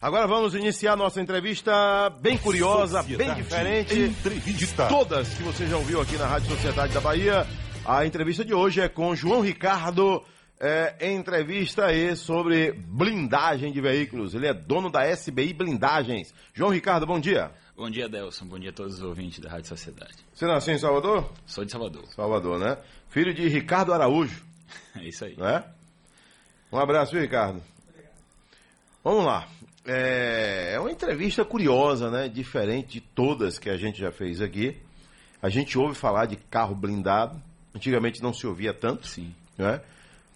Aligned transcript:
Agora 0.00 0.26
vamos 0.26 0.54
iniciar 0.54 0.96
nossa 0.96 1.20
entrevista 1.20 2.08
bem 2.22 2.38
curiosa, 2.38 3.02
Sociedade 3.02 3.32
bem 3.34 3.34
diferente. 3.42 3.98
Entrevista. 3.98 4.88
Todas 4.88 5.28
que 5.34 5.42
você 5.42 5.66
já 5.66 5.76
ouviu 5.76 6.00
aqui 6.00 6.16
na 6.16 6.26
Rádio 6.26 6.48
Sociedade 6.48 6.94
da 6.94 7.02
Bahia. 7.02 7.46
A 7.84 8.06
entrevista 8.06 8.42
de 8.42 8.54
hoje 8.54 8.80
é 8.80 8.88
com 8.88 9.14
João 9.14 9.42
Ricardo. 9.42 10.22
É, 10.58 11.12
entrevista 11.12 11.86
aí 11.86 12.16
sobre 12.16 12.72
blindagem 12.72 13.72
de 13.72 13.80
veículos. 13.80 14.34
Ele 14.34 14.46
é 14.46 14.54
dono 14.54 14.90
da 14.90 15.04
SBI 15.06 15.52
Blindagens. 15.52 16.34
João 16.54 16.70
Ricardo, 16.70 17.06
bom 17.06 17.20
dia. 17.20 17.50
Bom 17.76 17.90
dia, 17.90 18.08
Delson. 18.08 18.46
Bom 18.46 18.58
dia 18.58 18.70
a 18.70 18.72
todos 18.72 18.94
os 18.96 19.02
ouvintes 19.02 19.38
da 19.38 19.50
Rádio 19.50 19.68
Sociedade. 19.68 20.16
Você 20.32 20.46
nasceu 20.46 20.74
em 20.74 20.78
Salvador? 20.78 21.30
Sou 21.44 21.62
de 21.64 21.72
Salvador. 21.72 22.06
Salvador, 22.14 22.58
né? 22.58 22.78
Filho 23.10 23.34
de 23.34 23.46
Ricardo 23.48 23.92
Araújo, 23.92 24.42
É 24.96 25.04
isso 25.04 25.26
aí. 25.26 25.36
né? 25.36 25.62
Um 26.72 26.78
abraço, 26.78 27.12
viu, 27.12 27.20
Ricardo? 27.20 27.62
Vamos 29.04 29.24
lá. 29.24 29.46
É, 29.92 30.74
é 30.74 30.80
uma 30.80 30.90
entrevista 30.92 31.44
curiosa, 31.44 32.10
né? 32.10 32.28
Diferente 32.28 32.92
de 32.92 33.00
todas 33.00 33.58
que 33.58 33.68
a 33.68 33.76
gente 33.76 33.98
já 33.98 34.12
fez 34.12 34.40
aqui. 34.40 34.76
A 35.42 35.48
gente 35.48 35.76
ouve 35.76 35.96
falar 35.96 36.26
de 36.26 36.36
carro 36.36 36.76
blindado. 36.76 37.42
Antigamente 37.74 38.22
não 38.22 38.32
se 38.32 38.46
ouvia 38.46 38.72
tanto, 38.72 39.06
Sim. 39.08 39.34
né? 39.58 39.80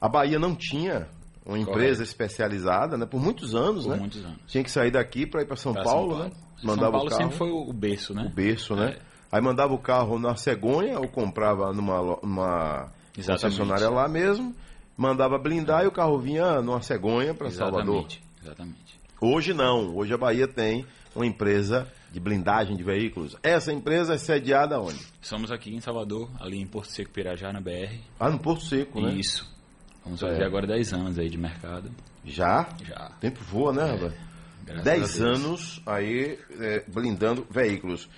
A 0.01 0.09
Bahia 0.09 0.41
não 0.41 0.57
tinha 0.57 1.07
uma 1.47 1.59
empresa 1.59 2.03
especializada, 2.03 2.97
né? 2.97 3.07
Por 3.07 3.21
muitos 3.21 3.55
anos, 3.55 3.85
Por 3.85 3.93
né? 3.93 3.97
muitos 3.99 4.25
anos. 4.25 4.39
Tinha 4.49 4.65
que 4.65 4.71
sair 4.71 4.91
daqui 4.91 5.25
para 5.25 5.43
ir 5.43 5.47
para 5.47 5.57
São, 5.57 5.73
Pra 5.73 5.85
Paulo, 5.85 6.19
né? 6.19 6.31
São 6.57 6.67
Mandava 6.67 6.93
Paulo 6.93 7.07
o 7.07 7.11
carro, 7.11 7.23
sempre 7.23 7.37
foi 7.37 7.51
o 7.51 7.73
berço, 7.73 8.13
né? 8.13 8.25
o 8.25 8.31
berço, 8.31 8.75
né? 8.75 8.97
É. 8.99 9.15
Aí 9.31 9.41
mandava 9.41 9.73
o 9.73 9.79
carro 9.79 10.19
na 10.19 10.35
cegonha 10.35 10.99
ou 10.99 11.09
comprava 11.09 11.73
numa, 11.73 12.19
numa 12.23 12.93
Exatamente. 13.17 13.43
concessionária 13.43 13.89
lá 13.89 14.09
mesmo, 14.09 14.55
mandava 14.97 15.39
blindar 15.39 15.85
e 15.85 15.87
o 15.87 15.93
carro 15.93 16.19
vinha 16.19 16.61
numa 16.61 16.81
cegonha 16.83 17.35
para 17.35 17.51
Salvador. 17.51 18.07
Exatamente. 18.43 19.01
Hoje 19.21 19.55
não, 19.55 19.95
hoje 19.97 20.13
a 20.13 20.19
Bahia 20.19 20.47
tem 20.47 20.85
uma 21.15 21.27
empresa 21.27 21.91
de 22.13 22.21
blindagem 22.21 22.77
de 22.77 22.83
veículos. 22.83 23.37
Essa 23.43 23.73
empresa 23.73 24.15
é 24.15 24.19
sediada 24.19 24.81
onde? 24.81 25.01
Somos 25.21 25.51
aqui 25.51 25.75
em 25.75 25.81
Salvador, 25.81 26.31
ali 26.41 26.61
em 26.61 26.67
Porto 26.67 26.91
Seco, 26.91 27.11
Pirajá, 27.11 27.53
na 27.53 27.61
BR. 27.61 27.99
Ah, 28.19 28.29
no 28.31 28.39
Porto 28.39 28.65
Seco, 28.65 29.01
né? 29.01 29.15
Isso. 29.15 29.51
Vamos 30.05 30.21
fazer 30.21 30.43
É. 30.43 30.45
agora 30.47 30.67
10 30.67 30.93
anos 30.93 31.19
aí 31.19 31.29
de 31.31 31.39
mercado. 31.39 31.91
Já? 32.25 32.69
Já. 32.87 33.11
O 33.17 33.21
tempo 33.21 33.41
voa, 33.45 33.73
né, 33.73 33.85
rapaz? 33.93 34.13
Graças 34.65 34.81
a 34.87 34.91
10 34.91 35.15
Deus. 35.19 35.21
anos 35.45 35.83
aí 35.87 36.39
é, 36.61 36.85
blindando 36.89 37.47
veículos. 37.51 38.09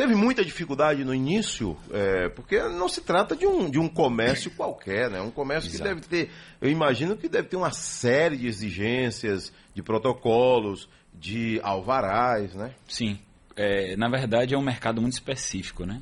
Teve 0.00 0.14
muita 0.14 0.42
dificuldade 0.42 1.04
no 1.04 1.14
início, 1.14 1.76
é, 1.92 2.30
porque 2.30 2.58
não 2.58 2.88
se 2.88 3.02
trata 3.02 3.36
de 3.36 3.46
um, 3.46 3.68
de 3.68 3.78
um 3.78 3.86
comércio 3.86 4.50
qualquer, 4.52 5.10
né? 5.10 5.20
Um 5.20 5.30
comércio 5.30 5.68
que 5.68 5.76
Exato. 5.76 5.90
deve 5.90 6.00
ter, 6.06 6.30
eu 6.58 6.70
imagino 6.70 7.18
que 7.18 7.28
deve 7.28 7.48
ter 7.48 7.56
uma 7.56 7.70
série 7.70 8.38
de 8.38 8.46
exigências, 8.46 9.52
de 9.74 9.82
protocolos, 9.82 10.88
de 11.12 11.60
alvarás, 11.62 12.54
né? 12.54 12.72
Sim. 12.88 13.18
É, 13.54 13.94
na 13.94 14.08
verdade, 14.08 14.54
é 14.54 14.58
um 14.58 14.62
mercado 14.62 15.02
muito 15.02 15.12
específico, 15.12 15.84
né? 15.84 16.00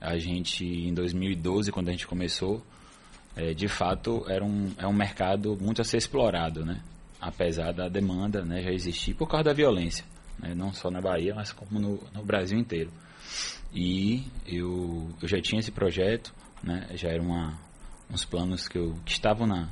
A 0.00 0.18
gente, 0.18 0.64
em 0.64 0.92
2012, 0.92 1.70
quando 1.70 1.88
a 1.88 1.92
gente 1.92 2.08
começou, 2.08 2.60
é, 3.36 3.54
de 3.54 3.68
fato, 3.68 4.24
era 4.28 4.44
um, 4.44 4.72
é 4.76 4.88
um 4.88 4.92
mercado 4.92 5.56
muito 5.60 5.80
a 5.80 5.84
ser 5.84 5.98
explorado, 5.98 6.64
né? 6.64 6.80
Apesar 7.20 7.72
da 7.72 7.88
demanda 7.88 8.44
né, 8.44 8.60
já 8.60 8.72
existir 8.72 9.14
por 9.14 9.28
causa 9.28 9.44
da 9.44 9.52
violência. 9.52 10.04
Né? 10.36 10.52
Não 10.52 10.72
só 10.72 10.90
na 10.90 11.00
Bahia, 11.00 11.32
mas 11.32 11.52
como 11.52 11.78
no, 11.78 12.02
no 12.12 12.24
Brasil 12.24 12.58
inteiro. 12.58 12.90
E 13.74 14.24
eu, 14.46 15.10
eu 15.20 15.28
já 15.28 15.40
tinha 15.40 15.60
esse 15.60 15.70
projeto, 15.70 16.32
né? 16.62 16.86
Já 16.94 17.08
eram 17.10 17.26
uma, 17.26 17.58
uns 18.10 18.24
planos 18.24 18.68
que, 18.68 18.78
eu, 18.78 18.96
que 19.04 19.12
estavam 19.12 19.46
na, 19.46 19.68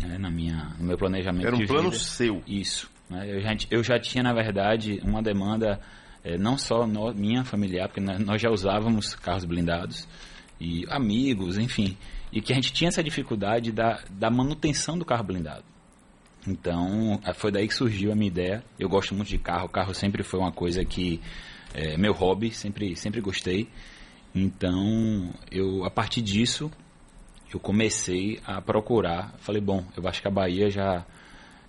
né, 0.00 0.18
na 0.18 0.30
minha, 0.30 0.74
no 0.78 0.84
meu 0.86 0.98
planejamento 0.98 1.46
Era 1.46 1.56
um 1.56 1.66
plano 1.66 1.90
vida. 1.90 2.02
seu. 2.02 2.42
Isso. 2.46 2.90
né? 3.08 3.24
Eu, 3.30 3.40
já, 3.40 3.56
eu 3.70 3.84
já 3.84 3.98
tinha, 4.00 4.22
na 4.22 4.32
verdade, 4.32 5.00
uma 5.04 5.22
demanda, 5.22 5.80
eh, 6.24 6.36
não 6.36 6.56
só 6.58 6.86
no- 6.86 7.14
minha 7.14 7.44
familiar, 7.44 7.88
porque 7.88 8.00
nós, 8.00 8.40
já 8.40 8.50
usávamos 8.50 9.14
carros 9.14 9.44
blindados, 9.44 10.08
e 10.60 10.84
amigos, 10.88 11.58
enfim, 11.58 11.96
e 12.32 12.40
que 12.40 12.52
a 12.52 12.54
gente 12.54 12.72
tinha 12.72 12.88
essa 12.88 13.02
dificuldade 13.02 13.72
da, 13.72 14.00
da 14.10 14.30
manutenção 14.30 14.96
do 14.96 15.04
carro 15.04 15.24
blindado. 15.24 15.64
Então, 16.46 17.20
eh, 17.24 17.32
foi 17.34 17.52
daí 17.52 17.68
que 17.68 17.74
surgiu 17.74 18.10
a 18.10 18.16
minha 18.16 18.26
ideia. 18.28 18.64
Eu 18.78 18.88
gosto 18.88 19.14
muito 19.14 19.28
de 19.28 19.38
carro, 19.38 19.68
carro 19.68 19.94
sempre 19.94 20.22
foi 20.24 20.40
uma 20.40 20.50
coisa 20.50 20.84
que 20.84 21.20
é 21.74 21.96
meu 21.96 22.12
hobby, 22.12 22.50
sempre, 22.50 22.96
sempre 22.96 23.20
gostei. 23.20 23.68
Então, 24.34 25.32
eu 25.50 25.84
a 25.84 25.90
partir 25.90 26.22
disso, 26.22 26.70
eu 27.52 27.60
comecei 27.60 28.40
a 28.46 28.60
procurar. 28.60 29.34
Falei, 29.38 29.60
bom, 29.60 29.84
eu 29.96 30.06
acho 30.08 30.22
que 30.22 30.28
a 30.28 30.30
Bahia 30.30 30.70
já 30.70 31.04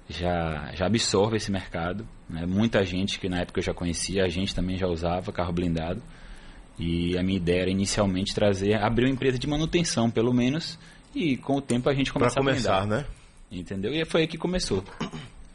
já, 0.10 0.72
já 0.74 0.86
absorve 0.86 1.38
esse 1.38 1.52
mercado. 1.52 2.08
Né? 2.30 2.46
Muita 2.46 2.84
gente 2.84 3.20
que 3.20 3.30
na 3.30 3.40
época 3.40 3.60
eu 3.60 3.64
já 3.64 3.74
conhecia, 3.74 4.24
a 4.24 4.30
gente 4.30 4.54
também 4.54 4.78
já 4.78 4.88
usava 4.88 5.32
carro 5.32 5.54
blindado. 5.54 6.02
E 6.78 7.18
a 7.18 7.24
minha 7.24 7.38
ideia 7.38 7.62
era 7.62 7.70
inicialmente 7.70 8.34
trazer, 8.34 8.76
abrir 8.76 9.06
uma 9.06 9.12
empresa 9.14 9.38
de 9.38 9.48
manutenção, 9.48 10.10
pelo 10.10 10.34
menos, 10.34 10.78
e 11.14 11.38
com 11.38 11.58
o 11.58 11.62
tempo 11.62 11.88
a 11.88 11.94
gente 11.94 12.12
começar 12.12 12.40
a 12.40 12.44
começar, 12.44 12.80
blindar. 12.80 13.02
né? 13.02 13.06
Entendeu? 13.52 13.94
E 13.94 14.04
foi 14.06 14.22
aí 14.22 14.28
que 14.28 14.38
começou. 14.38 14.84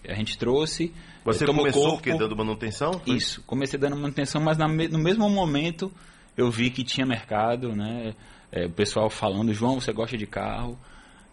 A 0.08 0.14
gente 0.14 0.38
trouxe. 0.38 0.92
Você 1.32 1.46
começou 1.46 1.90
corpo? 1.98 2.18
Dando 2.18 2.36
manutenção? 2.36 2.92
Foi? 2.94 3.16
isso, 3.16 3.42
comecei 3.46 3.78
dando 3.78 3.96
manutenção, 3.96 4.40
mas 4.40 4.56
me- 4.58 4.88
no 4.88 4.98
mesmo 4.98 5.28
momento 5.28 5.92
eu 6.36 6.50
vi 6.50 6.70
que 6.70 6.82
tinha 6.84 7.06
mercado, 7.06 7.74
né? 7.74 8.14
É, 8.50 8.66
o 8.66 8.70
pessoal 8.70 9.10
falando, 9.10 9.52
João, 9.52 9.80
você 9.80 9.92
gosta 9.92 10.16
de 10.16 10.26
carro, 10.26 10.78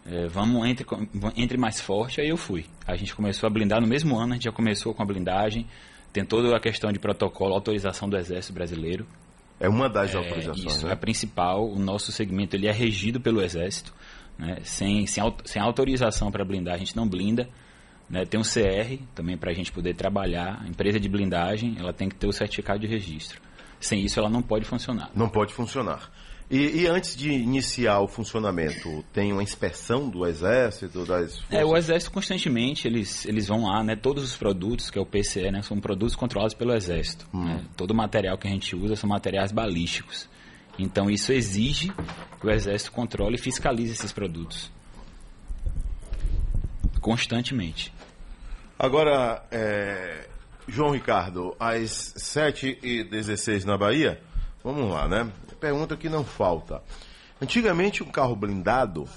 é, 0.04 0.26
vamos, 0.26 0.66
entre, 0.68 0.84
entre 1.36 1.56
mais 1.56 1.80
forte, 1.80 2.20
aí 2.20 2.28
eu 2.28 2.36
fui. 2.36 2.66
A 2.86 2.94
gente 2.96 3.14
começou 3.14 3.46
a 3.46 3.50
blindar 3.50 3.80
no 3.80 3.86
mesmo 3.86 4.18
ano, 4.18 4.32
a 4.32 4.34
gente 4.34 4.44
já 4.44 4.52
começou 4.52 4.92
com 4.94 5.02
a 5.02 5.06
blindagem, 5.06 5.66
tem 6.12 6.24
toda 6.24 6.54
a 6.56 6.60
questão 6.60 6.92
de 6.92 6.98
protocolo, 6.98 7.54
autorização 7.54 8.08
do 8.08 8.16
Exército 8.16 8.52
Brasileiro. 8.52 9.06
É 9.58 9.68
uma 9.68 9.88
das 9.88 10.14
É, 10.14 10.18
autorizações, 10.18 10.74
isso, 10.76 10.86
né? 10.86 10.92
a 10.92 10.96
principal, 10.96 11.66
o 11.66 11.78
nosso 11.78 12.12
segmento 12.12 12.54
ele 12.54 12.66
é 12.66 12.72
regido 12.72 13.18
pelo 13.20 13.40
Exército, 13.42 13.94
né? 14.38 14.58
sem, 14.62 15.06
sem, 15.06 15.22
sem 15.46 15.62
autorização 15.62 16.30
para 16.30 16.44
blindar, 16.44 16.74
a 16.74 16.78
gente 16.78 16.94
não 16.94 17.08
blinda. 17.08 17.48
Né? 18.08 18.24
Tem 18.24 18.38
um 18.38 18.44
CR 18.44 19.02
também 19.14 19.36
para 19.36 19.50
a 19.50 19.54
gente 19.54 19.72
poder 19.72 19.94
trabalhar. 19.94 20.62
A 20.64 20.68
empresa 20.68 21.00
de 21.00 21.08
blindagem 21.08 21.76
ela 21.78 21.92
tem 21.92 22.08
que 22.08 22.14
ter 22.14 22.26
o 22.26 22.32
certificado 22.32 22.78
de 22.80 22.86
registro. 22.86 23.40
Sem 23.80 24.04
isso 24.04 24.18
ela 24.18 24.30
não 24.30 24.42
pode 24.42 24.64
funcionar. 24.64 25.10
Não 25.14 25.28
pode 25.28 25.52
funcionar. 25.52 26.10
E, 26.48 26.82
e 26.82 26.86
antes 26.86 27.16
de 27.16 27.28
iniciar 27.32 27.98
o 27.98 28.06
funcionamento, 28.06 29.04
tem 29.12 29.32
uma 29.32 29.42
inspeção 29.42 30.08
do 30.08 30.24
Exército, 30.24 31.04
das 31.04 31.42
É, 31.50 31.64
o? 31.64 31.76
Exército 31.76 32.12
constantemente 32.12 32.86
eles, 32.86 33.26
eles 33.26 33.48
vão 33.48 33.64
lá, 33.64 33.82
né? 33.82 33.96
Todos 33.96 34.22
os 34.22 34.36
produtos, 34.36 34.88
que 34.88 34.96
é 34.96 35.02
o 35.02 35.06
PCE, 35.06 35.50
né? 35.50 35.60
São 35.62 35.80
produtos 35.80 36.14
controlados 36.14 36.54
pelo 36.54 36.72
Exército. 36.72 37.26
né? 37.34 37.64
Todo 37.76 37.90
o 37.90 37.94
material 37.94 38.38
que 38.38 38.46
a 38.46 38.50
gente 38.50 38.76
usa 38.76 38.94
são 38.94 39.10
materiais 39.10 39.50
balísticos. 39.50 40.28
Então 40.78 41.10
isso 41.10 41.32
exige 41.32 41.92
que 42.40 42.46
o 42.46 42.50
Exército 42.50 42.92
controle 42.92 43.34
e 43.34 43.38
fiscalize 43.38 43.92
esses 43.92 44.12
produtos. 44.12 44.70
Constantemente. 47.00 47.92
Agora, 48.78 49.42
é, 49.50 50.28
João 50.68 50.90
Ricardo, 50.90 51.56
às 51.58 52.14
7h16 52.18 53.64
na 53.64 53.78
Bahia, 53.78 54.20
vamos 54.62 54.90
lá, 54.90 55.08
né? 55.08 55.32
Pergunta 55.58 55.96
que 55.96 56.10
não 56.10 56.22
falta. 56.22 56.82
Antigamente, 57.40 58.02
um 58.02 58.10
carro 58.10 58.36
blindado, 58.36 59.08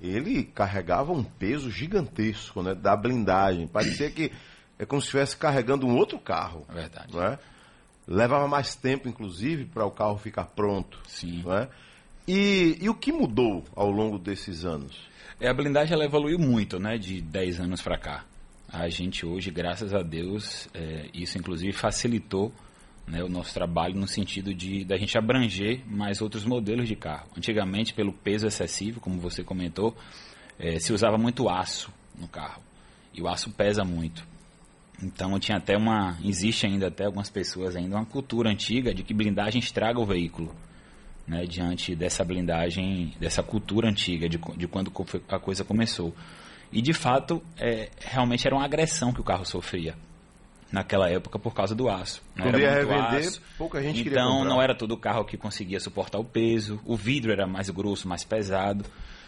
ele 0.00 0.42
carregava 0.42 1.12
um 1.12 1.22
peso 1.22 1.70
gigantesco, 1.70 2.62
né? 2.62 2.74
Da 2.74 2.96
blindagem. 2.96 3.66
Parecia 3.66 4.10
que 4.10 4.32
é 4.78 4.86
como 4.86 5.02
se 5.02 5.08
estivesse 5.08 5.36
carregando 5.36 5.86
um 5.86 5.96
outro 5.96 6.18
carro. 6.18 6.64
É 6.70 6.72
verdade. 6.72 7.12
Não 7.12 7.22
é? 7.22 7.38
Levava 8.08 8.48
mais 8.48 8.74
tempo, 8.74 9.06
inclusive, 9.06 9.66
para 9.66 9.84
o 9.84 9.90
carro 9.90 10.16
ficar 10.16 10.44
pronto. 10.44 10.98
Sim. 11.06 11.44
É? 11.50 11.68
E, 12.26 12.78
e 12.80 12.88
o 12.88 12.94
que 12.94 13.12
mudou 13.12 13.64
ao 13.76 13.90
longo 13.90 14.18
desses 14.18 14.64
anos? 14.64 15.08
É, 15.38 15.48
a 15.48 15.54
blindagem 15.54 15.92
ela 15.92 16.06
evoluiu 16.06 16.38
muito, 16.38 16.78
né, 16.78 16.96
de 16.96 17.20
10 17.20 17.60
anos 17.60 17.82
para 17.82 17.98
cá. 17.98 18.24
A 18.74 18.88
gente 18.88 19.24
hoje, 19.24 19.52
graças 19.52 19.94
a 19.94 20.02
Deus, 20.02 20.68
é, 20.74 21.06
isso 21.14 21.38
inclusive 21.38 21.72
facilitou 21.72 22.52
né, 23.06 23.22
o 23.22 23.28
nosso 23.28 23.54
trabalho 23.54 23.94
no 23.94 24.08
sentido 24.08 24.52
de 24.52 24.84
da 24.84 24.96
gente 24.96 25.16
abranger 25.16 25.80
mais 25.86 26.20
outros 26.20 26.44
modelos 26.44 26.88
de 26.88 26.96
carro. 26.96 27.28
Antigamente, 27.38 27.94
pelo 27.94 28.12
peso 28.12 28.48
excessivo, 28.48 28.98
como 28.98 29.20
você 29.20 29.44
comentou, 29.44 29.96
é, 30.58 30.80
se 30.80 30.92
usava 30.92 31.16
muito 31.16 31.48
aço 31.48 31.92
no 32.18 32.26
carro. 32.26 32.60
E 33.14 33.22
o 33.22 33.28
aço 33.28 33.48
pesa 33.52 33.84
muito. 33.84 34.26
Então 35.00 35.38
tinha 35.38 35.58
até 35.58 35.76
uma. 35.76 36.18
Existe 36.24 36.66
ainda 36.66 36.88
até 36.88 37.04
algumas 37.04 37.30
pessoas 37.30 37.76
ainda 37.76 37.94
uma 37.94 38.04
cultura 38.04 38.50
antiga 38.50 38.92
de 38.92 39.04
que 39.04 39.14
blindagem 39.14 39.60
estraga 39.60 40.00
o 40.00 40.04
veículo. 40.04 40.52
Né, 41.28 41.46
diante 41.46 41.94
dessa 41.94 42.22
blindagem, 42.22 43.14
dessa 43.18 43.42
cultura 43.42 43.88
antiga 43.88 44.28
de, 44.28 44.38
de 44.56 44.66
quando 44.66 44.92
a 45.28 45.38
coisa 45.38 45.64
começou. 45.64 46.12
E 46.74 46.82
de 46.82 46.92
fato, 46.92 47.42
é, 47.56 47.88
realmente 48.00 48.46
era 48.46 48.54
uma 48.54 48.64
agressão 48.64 49.12
que 49.12 49.20
o 49.20 49.24
carro 49.24 49.44
sofria 49.46 49.94
naquela 50.72 51.08
época 51.08 51.38
por 51.38 51.54
causa 51.54 51.74
do 51.74 51.88
aço. 51.88 52.20
Não 52.34 52.46
Quando 52.46 52.58
era 52.58 52.74
revender, 52.80 53.28
aço. 53.28 53.40
pouca 53.56 53.80
gente 53.80 54.02
queria 54.02 54.18
Então 54.18 54.38
comprar. 54.38 54.48
não 54.48 54.60
era 54.60 54.74
todo 54.74 54.96
carro 54.96 55.24
que 55.24 55.36
conseguia 55.36 55.78
suportar 55.78 56.18
o 56.18 56.24
peso, 56.24 56.80
o 56.84 56.96
vidro 56.96 57.30
era 57.32 57.46
mais 57.46 57.70
grosso, 57.70 58.08
mais 58.08 58.24
pesado. 58.24 58.84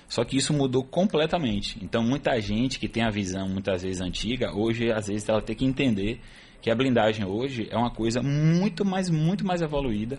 Só 0.08 0.24
que 0.24 0.36
isso 0.36 0.52
mudou 0.52 0.84
completamente. 0.84 1.78
Então, 1.82 2.02
muita 2.02 2.40
gente 2.40 2.78
que 2.78 2.88
tem 2.88 3.02
a 3.04 3.10
visão 3.10 3.48
muitas 3.48 3.82
vezes 3.82 4.00
antiga, 4.00 4.52
hoje, 4.54 4.90
às 4.92 5.08
vezes, 5.08 5.28
ela 5.28 5.42
tem 5.42 5.54
que 5.56 5.64
entender 5.64 6.20
que 6.62 6.70
a 6.70 6.74
blindagem 6.76 7.24
hoje 7.24 7.66
é 7.70 7.76
uma 7.76 7.90
coisa 7.90 8.22
muito 8.22 8.84
mais, 8.84 9.10
muito 9.10 9.44
mais 9.44 9.62
evoluída 9.62 10.18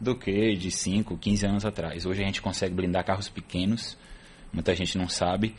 do 0.00 0.14
que 0.14 0.54
de 0.56 0.70
5, 0.70 1.16
15 1.16 1.46
anos 1.46 1.64
atrás. 1.64 2.04
Hoje 2.04 2.22
a 2.22 2.26
gente 2.26 2.42
consegue 2.42 2.74
blindar 2.74 3.04
carros 3.06 3.28
pequenos, 3.28 3.96
muita 4.52 4.74
gente 4.74 4.98
não 4.98 5.08
sabe. 5.08 5.54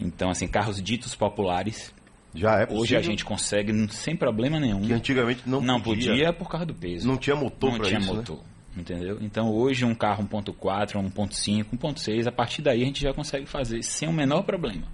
Então, 0.00 0.30
assim, 0.30 0.46
carros 0.46 0.80
ditos 0.82 1.14
populares. 1.14 1.92
Já 2.34 2.56
é 2.60 2.66
possível. 2.66 2.82
Hoje 2.82 2.96
a 2.96 3.00
gente 3.02 3.24
consegue 3.24 3.72
sem 3.92 4.14
problema 4.14 4.60
nenhum. 4.60 4.82
Que 4.82 4.92
antigamente 4.92 5.42
não, 5.46 5.60
não 5.60 5.80
podia. 5.80 6.10
podia 6.10 6.32
por 6.32 6.48
causa 6.48 6.66
do 6.66 6.74
peso. 6.74 7.08
Não 7.08 7.16
tinha 7.16 7.34
motor 7.34 7.72
Não 7.72 7.80
tinha 7.80 7.98
isso, 7.98 8.10
né? 8.12 8.18
motor. 8.18 8.40
Entendeu? 8.76 9.18
Então 9.20 9.50
hoje 9.50 9.84
um 9.84 9.94
carro 9.94 10.22
1.4, 10.24 10.92
1.5, 11.10 11.64
1.6, 11.76 12.26
a 12.28 12.32
partir 12.32 12.62
daí 12.62 12.82
a 12.82 12.84
gente 12.84 13.00
já 13.02 13.12
consegue 13.12 13.46
fazer 13.46 13.82
sem 13.82 14.08
o 14.08 14.12
menor 14.12 14.42
problema. 14.42 14.84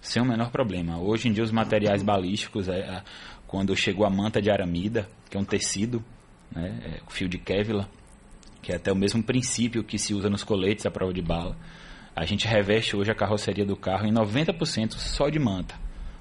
Sem 0.00 0.22
o 0.22 0.24
menor 0.24 0.50
problema. 0.50 0.98
Hoje 0.98 1.28
em 1.28 1.32
dia 1.32 1.44
os 1.44 1.50
materiais 1.52 2.02
balísticos, 2.02 2.68
é, 2.68 2.80
a- 2.88 3.04
quando 3.46 3.76
chegou 3.76 4.06
a 4.06 4.10
manta 4.10 4.40
de 4.40 4.50
aramida, 4.50 5.08
que 5.28 5.36
é 5.36 5.40
um 5.40 5.44
tecido, 5.44 6.02
né, 6.50 6.80
é, 6.84 7.00
o 7.06 7.10
fio 7.12 7.28
de 7.28 7.36
Kevlar, 7.38 7.86
que 8.62 8.72
é 8.72 8.76
até 8.76 8.90
o 8.90 8.96
mesmo 8.96 9.22
princípio 9.22 9.84
que 9.84 9.98
se 9.98 10.14
usa 10.14 10.30
nos 10.30 10.42
coletes 10.42 10.86
à 10.86 10.90
prova 10.90 11.12
de 11.12 11.20
bala, 11.20 11.54
a 12.14 12.24
gente 12.24 12.46
reveste 12.46 12.96
hoje 12.96 13.10
a 13.10 13.14
carroceria 13.14 13.64
do 13.64 13.76
carro 13.76 14.06
em 14.06 14.12
90% 14.12 14.92
só 14.92 15.28
de 15.28 15.38
manta. 15.38 15.74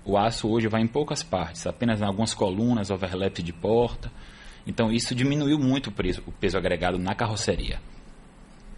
O 0.03 0.17
aço 0.17 0.49
hoje 0.49 0.67
vai 0.67 0.81
em 0.81 0.87
poucas 0.87 1.21
partes, 1.21 1.67
apenas 1.67 2.01
em 2.01 2.05
algumas 2.05 2.33
colunas, 2.33 2.89
overlap 2.89 3.39
de 3.39 3.53
porta. 3.53 4.11
Então 4.65 4.91
isso 4.91 5.13
diminuiu 5.13 5.59
muito 5.59 5.87
o 5.87 5.91
peso, 5.91 6.23
o 6.25 6.31
peso 6.31 6.57
agregado 6.57 6.97
na 6.97 7.13
carroceria. 7.13 7.79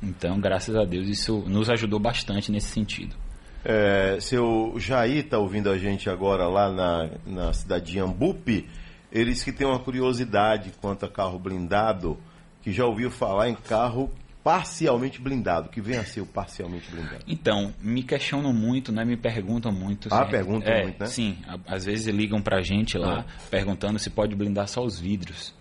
Então, 0.02 0.40
graças 0.40 0.76
a 0.76 0.84
Deus, 0.84 1.08
isso 1.08 1.44
nos 1.48 1.70
ajudou 1.70 2.00
bastante 2.00 2.52
nesse 2.52 2.68
sentido. 2.68 3.16
É, 3.64 4.18
seu 4.20 4.74
Jair 4.78 5.24
está 5.24 5.38
ouvindo 5.38 5.70
a 5.70 5.78
gente 5.78 6.10
agora 6.10 6.48
lá 6.50 6.70
na, 6.70 7.10
na 7.26 7.54
cidade 7.54 7.92
de 7.94 8.00
Ambupe. 8.00 8.68
Ele 9.10 9.32
disse 9.32 9.46
que 9.46 9.54
tem 9.54 9.66
uma 9.66 9.80
curiosidade 9.80 10.74
quanto 10.82 11.06
a 11.06 11.10
carro 11.10 11.40
blindado, 11.40 12.18
que 12.62 12.74
já 12.74 12.86
ouviu 12.86 13.10
falar 13.10 13.48
em 13.48 13.56
carro 13.56 14.12
parcialmente 14.44 15.22
blindado. 15.22 15.70
Que 15.70 15.82
vem 15.82 15.98
a 15.98 16.04
ser 16.04 16.22
o 16.22 16.26
parcialmente 16.26 16.90
blindado? 16.92 17.24
Então, 17.28 17.74
me 17.82 18.04
questionam 18.04 18.52
muito, 18.54 18.92
né? 18.92 19.06
Me 19.06 19.16
perguntam 19.18 19.72
muito. 19.72 20.10
Ah, 20.12 20.26
perguntam 20.26 20.72
é, 20.72 20.84
muito, 20.84 21.00
né? 21.00 21.06
Sim, 21.06 21.38
às 21.66 21.86
vezes 21.86 22.08
ligam 22.14 22.42
pra 22.42 22.62
gente 22.62 22.98
lá, 22.98 23.22
Ah. 23.28 23.48
perguntando 23.50 23.98
se 23.98 24.10
pode 24.10 24.36
blindar 24.36 24.68
só 24.68 24.84
os 24.84 25.00
vidros, 25.00 25.56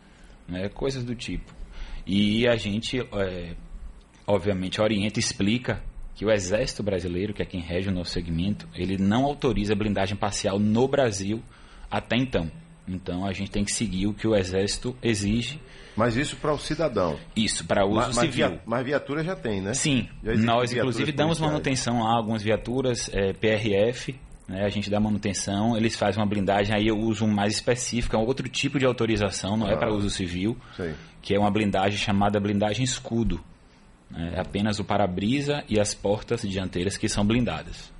né? 0.48 0.68
Coisas 0.68 1.04
do 1.04 1.14
tipo. 1.14 1.52
E 2.06 2.48
a 2.48 2.56
gente, 2.56 2.98
é, 3.00 3.54
obviamente, 4.26 4.80
orienta 4.80 5.20
explica 5.20 5.80
que 6.14 6.24
o 6.26 6.30
Exército 6.30 6.82
Brasileiro, 6.82 7.32
que 7.32 7.42
é 7.42 7.46
quem 7.46 7.60
rege 7.60 7.88
o 7.88 7.92
nosso 7.92 8.10
segmento, 8.10 8.68
ele 8.74 8.98
não 8.98 9.24
autoriza 9.24 9.74
blindagem 9.74 10.16
parcial 10.16 10.58
no 10.58 10.86
Brasil 10.88 11.42
até 11.90 12.16
então. 12.16 12.50
Então, 12.86 13.24
a 13.24 13.32
gente 13.32 13.50
tem 13.50 13.64
que 13.64 13.72
seguir 13.72 14.08
o 14.08 14.14
que 14.14 14.26
o 14.26 14.34
Exército 14.34 14.96
exige. 15.00 15.60
Mas 15.96 16.16
isso 16.16 16.36
para 16.36 16.52
o 16.52 16.58
cidadão. 16.58 17.18
Isso, 17.36 17.64
para 17.66 17.84
uso 17.84 17.96
mas, 17.96 18.06
mas 18.16 18.30
civil. 18.30 18.48
via- 18.48 18.60
mas 18.64 18.84
viatura 18.84 19.22
já 19.22 19.36
tem, 19.36 19.60
né? 19.60 19.74
Sim, 19.74 20.08
nós 20.22 20.72
inclusive 20.72 21.12
damos 21.12 21.38
policiais. 21.38 21.52
manutenção 21.52 22.06
a 22.06 22.16
algumas 22.16 22.42
viaturas 22.42 23.10
é, 23.12 23.32
PRF, 23.32 24.14
né, 24.48 24.64
a 24.64 24.68
gente 24.68 24.88
dá 24.90 24.98
manutenção, 24.98 25.76
eles 25.76 25.94
fazem 25.96 26.20
uma 26.20 26.26
blindagem, 26.28 26.74
aí 26.74 26.86
eu 26.88 26.98
uso 26.98 27.24
um 27.24 27.28
mais 27.32 27.54
específico, 27.54 28.16
é 28.16 28.18
um 28.18 28.24
outro 28.26 28.48
tipo 28.48 28.78
de 28.78 28.84
autorização, 28.86 29.56
não 29.56 29.68
é 29.68 29.74
Ah. 29.74 29.76
para 29.76 29.92
uso 29.92 30.08
civil, 30.10 30.56
Sei. 30.76 30.94
que 31.20 31.34
é 31.34 31.38
uma 31.38 31.50
blindagem 31.50 31.98
chamada 31.98 32.40
blindagem 32.40 32.84
escudo. 32.84 33.40
né, 34.10 34.32
É 34.36 34.40
apenas 34.40 34.78
o 34.78 34.84
para-brisa 34.84 35.64
e 35.68 35.80
as 35.80 35.94
portas 35.94 36.42
dianteiras 36.42 36.98
que 36.98 37.08
são 37.08 37.24
blindadas. 37.24 37.90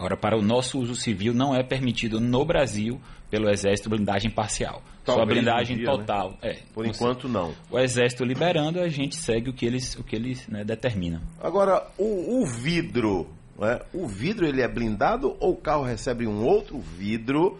Agora, 0.00 0.16
para 0.16 0.34
o 0.34 0.40
nosso 0.40 0.78
uso 0.78 0.96
civil, 0.96 1.34
não 1.34 1.54
é 1.54 1.62
permitido 1.62 2.18
no 2.18 2.42
Brasil, 2.42 2.98
pelo 3.30 3.50
Exército, 3.50 3.90
blindagem 3.90 4.30
parcial. 4.30 4.82
Só 5.04 5.16
Talvez 5.16 5.40
blindagem 5.40 5.76
um 5.76 5.78
dia, 5.78 5.90
né? 5.90 5.96
total. 5.98 6.38
É, 6.40 6.56
Por 6.72 6.86
enquanto, 6.86 7.28
não. 7.28 7.52
O 7.70 7.78
Exército 7.78 8.24
liberando, 8.24 8.80
a 8.80 8.88
gente 8.88 9.14
segue 9.14 9.50
o 9.50 9.52
que 9.52 9.66
eles, 9.66 9.94
o 9.96 10.02
que 10.02 10.16
eles 10.16 10.48
né, 10.48 10.64
determinam. 10.64 11.20
Agora, 11.38 11.86
o, 11.98 12.40
o 12.40 12.46
vidro, 12.46 13.28
né? 13.58 13.78
o 13.92 14.06
vidro 14.06 14.46
ele 14.46 14.62
é 14.62 14.68
blindado 14.68 15.36
ou 15.38 15.52
o 15.52 15.56
carro 15.56 15.84
recebe 15.84 16.26
um 16.26 16.44
outro 16.46 16.78
vidro 16.80 17.58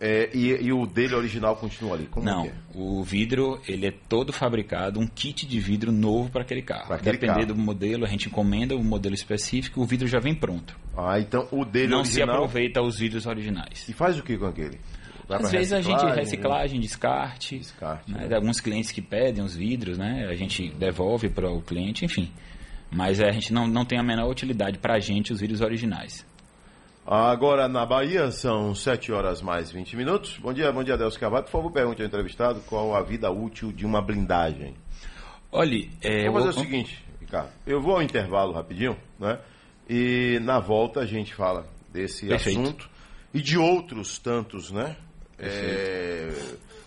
é, 0.00 0.30
e, 0.32 0.48
e 0.48 0.72
o 0.72 0.86
dele 0.86 1.14
original 1.14 1.54
continua 1.56 1.94
ali? 1.94 2.06
Como 2.06 2.24
Não, 2.24 2.44
que 2.44 2.48
é? 2.48 2.54
o 2.74 3.02
vidro 3.02 3.60
ele 3.68 3.86
é 3.86 3.92
todo 4.08 4.32
fabricado, 4.32 4.98
um 4.98 5.06
kit 5.06 5.46
de 5.46 5.60
vidro 5.60 5.92
novo 5.92 6.30
para 6.30 6.40
aquele 6.40 6.62
carro. 6.62 6.86
Pra 6.86 6.96
aquele 6.96 7.18
Depender 7.18 7.44
carro. 7.44 7.54
do 7.54 7.56
modelo, 7.56 8.06
a 8.06 8.08
gente 8.08 8.28
encomenda 8.28 8.74
um 8.74 8.82
modelo 8.82 9.14
específico, 9.14 9.80
o 9.82 9.84
vidro 9.84 10.08
já 10.08 10.18
vem 10.18 10.34
pronto. 10.34 10.78
Ah, 10.96 11.18
então 11.20 11.46
o 11.52 11.64
dele 11.64 11.88
Não 11.88 12.04
se 12.04 12.16
original. 12.18 12.36
aproveita 12.36 12.82
os 12.82 12.98
vidros 12.98 13.26
originais. 13.26 13.88
E 13.88 13.92
faz 13.92 14.18
o 14.18 14.22
que 14.22 14.36
com 14.36 14.46
aquele? 14.46 14.78
Vai 15.28 15.38
Às 15.40 15.50
vezes 15.52 15.72
a 15.72 15.80
gente 15.80 16.04
reciclagem, 16.04 16.80
descarte, 16.80 17.58
Descarte, 17.58 18.10
né, 18.10 18.26
né? 18.26 18.34
alguns 18.36 18.60
clientes 18.60 18.90
que 18.90 19.00
pedem 19.00 19.44
os 19.44 19.54
vidros, 19.54 19.96
né, 19.96 20.26
a 20.28 20.34
gente 20.34 20.68
devolve 20.70 21.28
para 21.28 21.48
o 21.48 21.62
cliente, 21.62 22.04
enfim. 22.04 22.30
Mas 22.90 23.20
é, 23.20 23.28
a 23.28 23.30
gente 23.32 23.52
não, 23.52 23.68
não 23.68 23.84
tem 23.84 23.98
a 23.98 24.02
menor 24.02 24.28
utilidade 24.28 24.78
para 24.78 24.94
a 24.94 24.98
gente 24.98 25.32
os 25.32 25.40
vidros 25.40 25.60
originais. 25.60 26.26
Agora 27.06 27.68
na 27.68 27.86
Bahia 27.86 28.30
são 28.32 28.74
7 28.74 29.10
horas 29.12 29.40
mais 29.40 29.70
20 29.70 29.96
minutos. 29.96 30.38
Bom 30.38 30.52
dia, 30.52 30.70
bom 30.72 30.82
dia, 30.82 30.94
Adelso 30.94 31.18
Cavato. 31.18 31.44
Por 31.44 31.52
favor, 31.52 31.70
pergunte 31.72 32.02
ao 32.02 32.08
entrevistado 32.08 32.60
qual 32.66 32.94
a 32.94 33.02
vida 33.02 33.30
útil 33.30 33.72
de 33.72 33.86
uma 33.86 34.02
blindagem. 34.02 34.74
Olha, 35.52 35.88
é, 36.02 36.24
Vou 36.28 36.34
fazer 36.42 36.48
eu- 36.58 36.62
o 36.62 36.64
seguinte, 36.64 37.04
Ricardo. 37.20 37.50
Eu 37.66 37.80
vou 37.80 37.94
ao 37.94 38.02
intervalo 38.02 38.52
rapidinho, 38.52 38.96
né? 39.18 39.38
E 39.88 40.38
na 40.42 40.58
volta 40.60 41.00
a 41.00 41.06
gente 41.06 41.34
fala 41.34 41.66
desse 41.92 42.26
Perfeito. 42.26 42.60
assunto 42.60 42.90
e 43.34 43.40
de 43.40 43.58
outros 43.58 44.18
tantos, 44.18 44.70
né? 44.70 44.96
É, 45.38 46.30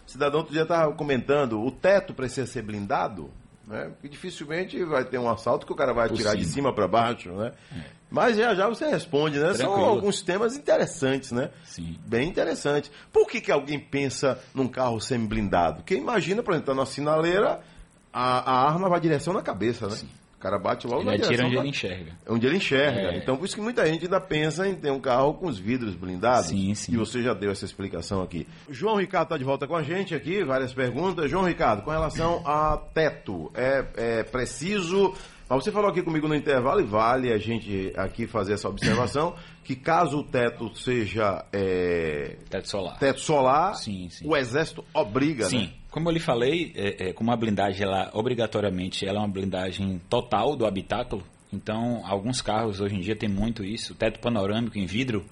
cidadão 0.06 0.40
outro 0.40 0.54
dia 0.54 0.63
estava 0.63 0.94
comentando, 0.94 1.60
o 1.62 1.72
teto 1.72 2.13
precisa 2.13 2.45
ser 2.45 2.62
blindado, 2.62 3.30
né? 3.68 3.90
Porque 3.94 4.07
dificilmente 4.10 4.84
vai 4.86 5.04
ter 5.06 5.18
um 5.18 5.30
assalto 5.30 5.66
que 5.66 5.74
o 5.74 5.75
cara 5.75 5.94
vai 5.94 6.07
Por 6.07 6.16
atirar 6.16 6.36
de 6.36 6.45
cima. 6.45 6.74
para 6.74 6.88
baixo, 6.88 7.31
né? 7.34 7.51
Mas 8.12 8.38
já 8.38 8.54
já 8.54 8.69
você 8.69 8.86
responde, 8.88 9.39
né? 9.39 9.54
São 9.56 9.66
Tranquilo. 9.72 9.86
alguns 9.88 10.22
temas 10.22 10.56
interessantes, 10.56 11.31
né? 11.31 11.50
Sim. 11.66 11.98
Bem 12.06 12.30
interessante. 12.30 12.92
Por 13.12 13.28
que, 13.28 13.42
que 13.42 13.51
alguém 13.51 13.80
pensa 13.80 14.39
num 14.54 14.68
carro 14.68 15.00
semi-blindado? 15.01 15.78
Porque 15.78 15.96
imagina, 15.96 16.44
por 16.44 16.54
exemplo, 16.54 16.74
tá 16.75 16.80
na 16.80 16.86
sinaleira, 16.86 17.62
a, 18.13 18.51
a 18.51 18.68
arma 18.69 18.88
vai 18.88 19.00
direção 19.01 19.34
na 19.34 19.42
cabeça, 19.42 19.88
né? 19.88 19.96
O 19.96 20.23
cara 20.44 20.60
bate 20.60 20.86
logo 20.86 21.01
Ele 21.01 21.06
na 21.10 21.13
atira 21.13 21.28
direção 21.30 21.45
onde 21.48 21.56
da- 21.56 21.62
ele 21.62 21.69
enxerga. 21.69 22.12
onde 22.28 22.45
ele 22.48 22.57
enxerga. 22.57 23.00
É. 23.13 23.18
Então, 23.18 23.38
por 23.38 23.45
isso 23.45 23.56
que 23.56 23.62
muita 23.62 23.86
gente 23.86 24.04
ainda 24.06 24.19
pensa 24.19 24.68
em 24.68 24.75
ter 24.75 24.92
um 24.92 25.00
carro 25.00 25.34
com 25.36 25.48
os 25.48 25.57
vidros 25.57 25.95
blindados. 25.95 26.48
Sim, 26.50 26.75
sim. 26.75 26.94
E 26.94 26.98
você 26.98 27.22
já 27.24 27.34
deu 27.34 27.50
essa 27.51 27.66
explicação 27.66 28.22
aqui. 28.22 28.45
João 28.69 28.98
Ricardo 28.98 29.24
está 29.28 29.38
de 29.38 29.44
volta 29.44 29.66
com 29.68 29.75
a 29.75 29.81
gente 29.84 30.13
aqui, 30.13 30.44
várias 30.44 30.74
perguntas. 30.74 31.31
João 31.31 31.45
Ricardo, 31.45 31.82
com 31.84 31.91
relação 31.91 32.41
a 32.46 32.77
teto, 32.94 33.51
é, 33.56 33.86
é 33.96 34.24
preciso. 34.24 35.13
Mas 35.50 35.63
você 35.63 35.72
falou 35.72 35.89
aqui 35.89 36.01
comigo 36.01 36.27
no 36.27 36.34
intervalo 36.36 36.79
e 36.79 36.84
vale 36.84 37.32
a 37.32 37.38
gente 37.38 37.91
aqui 37.98 38.25
fazer 38.25 38.53
essa 38.53 38.67
observação 38.70 39.36
que 39.63 39.75
caso 39.75 40.20
o 40.20 40.24
teto 40.24 40.74
seja 40.75 41.46
é, 41.51 42.38
Teto 42.50 42.70
solar. 42.70 42.98
teto 42.98 43.20
solar, 43.20 43.75
Sim, 43.75 44.10
sim. 44.10 44.25
o 44.27 44.36
exército 44.36 44.84
obriga, 44.94 45.46
Sim, 45.46 45.58
né? 45.60 45.70
Como 45.93 46.09
eu 46.09 46.13
lhe 46.13 46.19
falei, 46.19 46.73
é, 46.75 47.09
é, 47.09 47.13
como 47.13 47.31
a 47.31 47.35
blindagem, 47.35 47.83
ela 47.83 48.09
obrigatoriamente 48.15 49.05
ela 49.05 49.19
é 49.19 49.21
uma 49.21 49.27
blindagem 49.27 50.01
total 50.09 50.55
do 50.55 50.65
habitáculo. 50.65 51.23
Então, 51.53 52.01
alguns 52.03 52.41
carros 52.41 52.81
hoje 52.81 52.95
em 52.95 53.00
dia 53.00 53.15
tem 53.15 53.29
muito 53.29 53.63
isso. 53.63 53.93
Teto 53.93 54.19
panorâmico 54.19 54.75
em 54.75 54.88
vidro, 54.88 55.23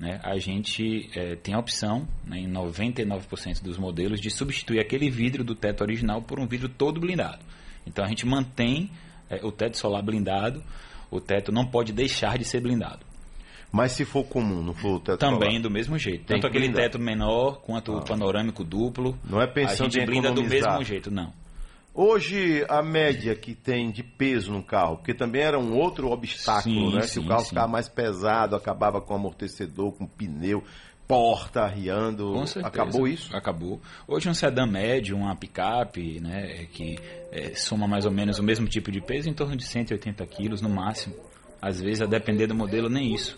né, 0.00 0.18
a 0.24 0.38
gente 0.38 1.10
é, 1.14 1.36
tem 1.36 1.52
a 1.52 1.58
opção, 1.58 2.08
né, 2.24 2.38
em 2.38 2.50
99% 2.50 3.62
dos 3.62 3.76
modelos, 3.76 4.18
de 4.18 4.30
substituir 4.30 4.80
aquele 4.80 5.10
vidro 5.10 5.44
do 5.44 5.54
teto 5.54 5.82
original 5.82 6.22
por 6.22 6.40
um 6.40 6.46
vidro 6.46 6.70
todo 6.70 6.98
blindado. 6.98 7.44
Então, 7.86 8.02
a 8.02 8.08
gente 8.08 8.24
mantém 8.24 8.90
é, 9.28 9.44
o 9.44 9.52
teto 9.52 9.76
solar 9.76 10.02
blindado. 10.02 10.64
O 11.10 11.20
teto 11.20 11.52
não 11.52 11.66
pode 11.66 11.92
deixar 11.92 12.38
de 12.38 12.46
ser 12.46 12.62
blindado. 12.62 13.04
Mas 13.70 13.92
se 13.92 14.04
for 14.04 14.24
comum, 14.24 14.62
não 14.62 14.72
for 14.72 14.96
o 14.96 15.00
teto 15.00 15.18
Também 15.18 15.50
solar, 15.50 15.62
do 15.62 15.70
mesmo 15.70 15.98
jeito. 15.98 16.24
Tanto 16.24 16.40
que 16.40 16.46
aquele 16.46 16.66
blindar. 16.66 16.84
teto 16.84 16.98
menor 16.98 17.60
quanto 17.60 17.92
o 17.92 18.04
panorâmico 18.04 18.64
duplo. 18.64 19.18
Não 19.28 19.40
é 19.40 19.46
pensando 19.46 19.94
em 19.98 20.06
blinda 20.06 20.32
do 20.32 20.42
mesmo 20.42 20.82
jeito, 20.82 21.10
não. 21.10 21.32
Hoje, 22.00 22.64
a 22.68 22.80
média 22.80 23.34
que 23.34 23.54
tem 23.54 23.90
de 23.90 24.04
peso 24.04 24.52
no 24.52 24.62
carro, 24.62 24.98
porque 24.98 25.12
também 25.12 25.42
era 25.42 25.58
um 25.58 25.76
outro 25.76 26.10
obstáculo, 26.10 26.90
Sim, 26.90 26.94
né? 26.94 27.02
Se 27.02 27.14
sim, 27.14 27.24
o 27.24 27.26
carro 27.26 27.40
sim. 27.40 27.48
ficava 27.48 27.66
mais 27.66 27.88
pesado, 27.88 28.54
acabava 28.54 29.00
com 29.00 29.14
amortecedor, 29.16 29.90
com 29.92 30.06
pneu, 30.06 30.62
porta 31.08 31.62
arriando. 31.62 32.32
Com 32.34 32.46
certeza. 32.46 32.68
Acabou 32.68 33.08
isso? 33.08 33.36
Acabou. 33.36 33.80
Hoje 34.06 34.28
um 34.28 34.34
sedã 34.34 34.64
médio, 34.64 35.16
uma 35.16 35.34
picape, 35.34 36.20
né, 36.20 36.66
que 36.72 36.96
é, 37.32 37.54
soma 37.56 37.88
mais 37.88 38.06
ou 38.06 38.12
menos 38.12 38.38
o 38.38 38.44
mesmo 38.44 38.68
tipo 38.68 38.92
de 38.92 39.00
peso, 39.00 39.28
em 39.28 39.34
torno 39.34 39.56
de 39.56 39.64
180 39.64 40.24
quilos 40.26 40.62
no 40.62 40.68
máximo. 40.68 41.16
Às 41.60 41.80
vezes, 41.80 42.00
a 42.00 42.06
depender 42.06 42.46
do 42.46 42.54
modelo, 42.54 42.88
nem 42.88 43.12
isso. 43.12 43.36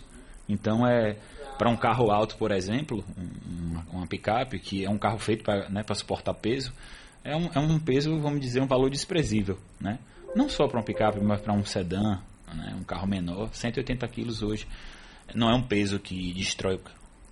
Então, 0.51 0.85
é 0.85 1.17
para 1.57 1.69
um 1.69 1.77
carro 1.77 2.11
alto, 2.11 2.37
por 2.37 2.51
exemplo, 2.51 3.03
um- 3.17 3.71
uma, 3.71 3.85
uma 3.91 4.07
picape, 4.07 4.59
que 4.59 4.83
é 4.83 4.89
um 4.89 4.97
carro 4.97 5.19
feito 5.19 5.43
para 5.43 5.69
né, 5.69 5.83
suportar 5.93 6.33
peso, 6.33 6.73
é 7.23 7.35
um, 7.35 7.49
é 7.53 7.59
um 7.59 7.79
peso, 7.79 8.19
vamos 8.19 8.41
dizer, 8.41 8.61
um 8.61 8.67
valor 8.67 8.89
desprezível. 8.89 9.57
Né? 9.79 9.99
Não 10.35 10.49
só 10.49 10.67
para 10.67 10.79
um 10.79 10.83
picape, 10.83 11.19
mas 11.19 11.41
para 11.41 11.53
um 11.53 11.63
sedã, 11.63 12.19
né? 12.53 12.75
um 12.79 12.83
carro 12.83 13.07
menor, 13.07 13.49
180 13.53 14.07
quilos 14.07 14.41
hoje 14.41 14.67
não 15.35 15.49
é 15.49 15.55
um 15.55 15.61
peso 15.61 15.99
que 15.99 16.33
destrói 16.33 16.79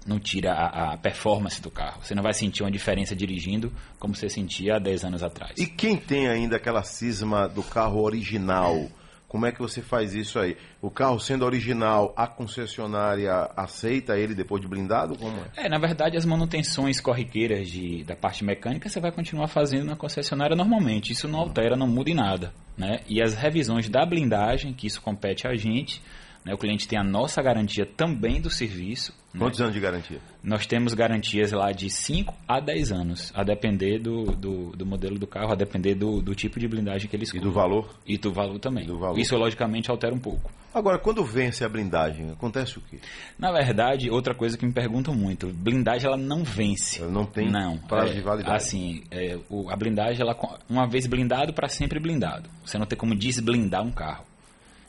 não 0.05 0.17
tira 0.19 0.53
a, 0.53 0.93
a, 0.93 0.97
performance 0.97 1.61
do 1.61 1.69
carro. 1.69 2.03
Você 2.03 2.15
não 2.15 2.23
vai 2.23 2.33
sentir 2.33 2.63
uma 2.63 2.71
diferença 2.71 3.15
dirigindo 3.15 3.71
como 3.99 4.15
você 4.15 4.29
sentia 4.29 4.75
há 4.75 4.79
10 4.79 5.03
anos 5.03 5.23
atrás. 5.23 5.59
E 5.59 5.67
quem 5.67 5.97
tem 5.97 6.27
ainda 6.27 6.55
aquela 6.55 6.83
cisma 6.83 7.47
do 7.47 7.61
carro 7.61 8.01
original? 8.01 8.89
Como 9.29 9.45
é 9.45 9.51
que 9.51 9.59
você 9.59 9.79
faz 9.79 10.15
isso 10.15 10.39
aí? 10.39 10.57
O 10.81 10.89
carro 10.89 11.19
sendo 11.19 11.45
original, 11.45 12.11
a 12.17 12.25
concessionária 12.25 13.47
aceita 13.55 14.17
ele 14.17 14.33
depois 14.33 14.59
de 14.59 14.67
blindado? 14.67 15.15
Como 15.15 15.37
é? 15.55 15.65
é 15.65 15.69
na 15.69 15.77
verdade, 15.77 16.17
as 16.17 16.25
manutenções 16.25 16.99
corriqueiras 16.99 17.69
de, 17.69 18.03
da 18.03 18.15
parte 18.15 18.43
mecânica 18.43 18.89
você 18.89 18.99
vai 18.99 19.11
continuar 19.11 19.47
fazendo 19.47 19.85
na 19.85 19.95
concessionária 19.95 20.55
normalmente. 20.55 21.13
Isso 21.13 21.27
não 21.27 21.39
altera, 21.39 21.75
não 21.75 21.85
muda 21.85 22.09
em 22.09 22.15
nada. 22.15 22.51
Né? 22.75 23.01
E 23.07 23.21
as 23.21 23.35
revisões 23.35 23.87
da 23.87 24.03
blindagem, 24.03 24.73
que 24.73 24.87
isso 24.87 24.99
compete 24.99 25.47
a 25.47 25.53
gente, 25.53 26.01
né? 26.45 26.53
O 26.53 26.57
cliente 26.57 26.87
tem 26.87 26.97
a 26.97 27.03
nossa 27.03 27.41
garantia 27.41 27.85
também 27.85 28.41
do 28.41 28.49
serviço. 28.49 29.13
Né? 29.33 29.39
Quantos 29.39 29.59
né? 29.59 29.65
anos 29.65 29.75
de 29.75 29.81
garantia? 29.81 30.19
Nós 30.43 30.65
temos 30.65 30.93
garantias 30.93 31.51
lá 31.51 31.71
de 31.71 31.89
5 31.89 32.33
a 32.47 32.59
10 32.59 32.91
anos, 32.91 33.31
a 33.35 33.43
depender 33.43 33.99
do, 33.99 34.23
do, 34.23 34.71
do, 34.71 34.85
modelo 34.85 35.19
do 35.19 35.27
carro, 35.27 35.51
a 35.51 35.55
depender 35.55 35.95
do, 35.95 36.21
do 36.21 36.33
tipo 36.33 36.59
de 36.59 36.67
blindagem 36.67 37.09
que 37.09 37.15
ele 37.15 37.23
escolhe. 37.23 37.43
E 37.43 37.45
do 37.45 37.51
valor? 37.51 37.95
E 38.07 38.17
do 38.17 38.31
valor 38.31 38.59
também. 38.59 38.85
Do 38.85 38.97
valor. 38.97 39.19
Isso, 39.19 39.35
logicamente, 39.35 39.91
altera 39.91 40.15
um 40.15 40.19
pouco. 40.19 40.49
Agora, 40.73 40.97
quando 40.99 41.23
vence 41.23 41.63
a 41.65 41.69
blindagem, 41.69 42.31
acontece 42.31 42.77
o 42.77 42.81
quê? 42.81 42.99
Na 43.37 43.51
verdade, 43.51 44.09
outra 44.09 44.35
coisa 44.35 44.57
que 44.57 44.65
me 44.65 44.71
perguntam 44.71 45.15
muito, 45.15 45.47
blindagem 45.47 46.07
ela 46.07 46.17
não 46.17 46.43
vence. 46.43 47.01
Ela 47.01 47.11
não 47.11 47.25
tem 47.25 47.49
não, 47.49 47.77
prazo 47.77 48.13
é, 48.13 48.15
de 48.15 48.21
validade. 48.21 48.55
Assim, 48.55 49.03
é, 49.09 49.37
o, 49.49 49.69
a 49.69 49.75
blindagem, 49.75 50.21
ela, 50.21 50.37
uma 50.69 50.87
vez 50.87 51.07
blindado, 51.07 51.53
para 51.53 51.67
sempre 51.67 51.99
blindado. 51.99 52.49
Você 52.63 52.77
não 52.77 52.85
tem 52.85 52.97
como 52.97 53.15
desblindar 53.15 53.83
um 53.83 53.91
carro. 53.91 54.28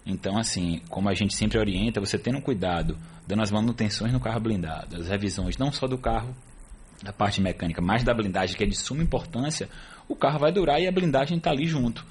Então, 0.05 0.39
assim, 0.39 0.81
como 0.89 1.09
a 1.09 1.15
gente 1.15 1.35
sempre 1.35 1.59
orienta, 1.59 2.01
você 2.01 2.19
tendo 2.19 2.41
cuidado, 2.41 2.97
dando 3.27 3.43
as 3.43 3.51
manutenções 3.51 4.13
no 4.13 4.21
carro 4.21 4.41
blindado, 4.41 4.97
as 4.97 5.09
revisões 5.09 5.59
não 5.59 5.71
só 5.71 5.87
do 5.87 5.99
carro, 5.99 6.35
da 7.03 7.13
parte 7.13 7.41
mecânica, 7.41 7.81
mas 7.81 8.03
da 8.03 8.13
blindagem, 8.13 8.57
que 8.57 8.65
é 8.65 8.67
de 8.67 8.77
suma 8.77 9.03
importância, 9.03 9.69
o 10.09 10.17
carro 10.17 10.39
vai 10.39 10.53
durar 10.53 10.81
e 10.81 10.87
a 10.87 10.93
blindagem 10.93 11.39
está 11.39 11.51
ali 11.51 11.67
junto. 11.67 12.05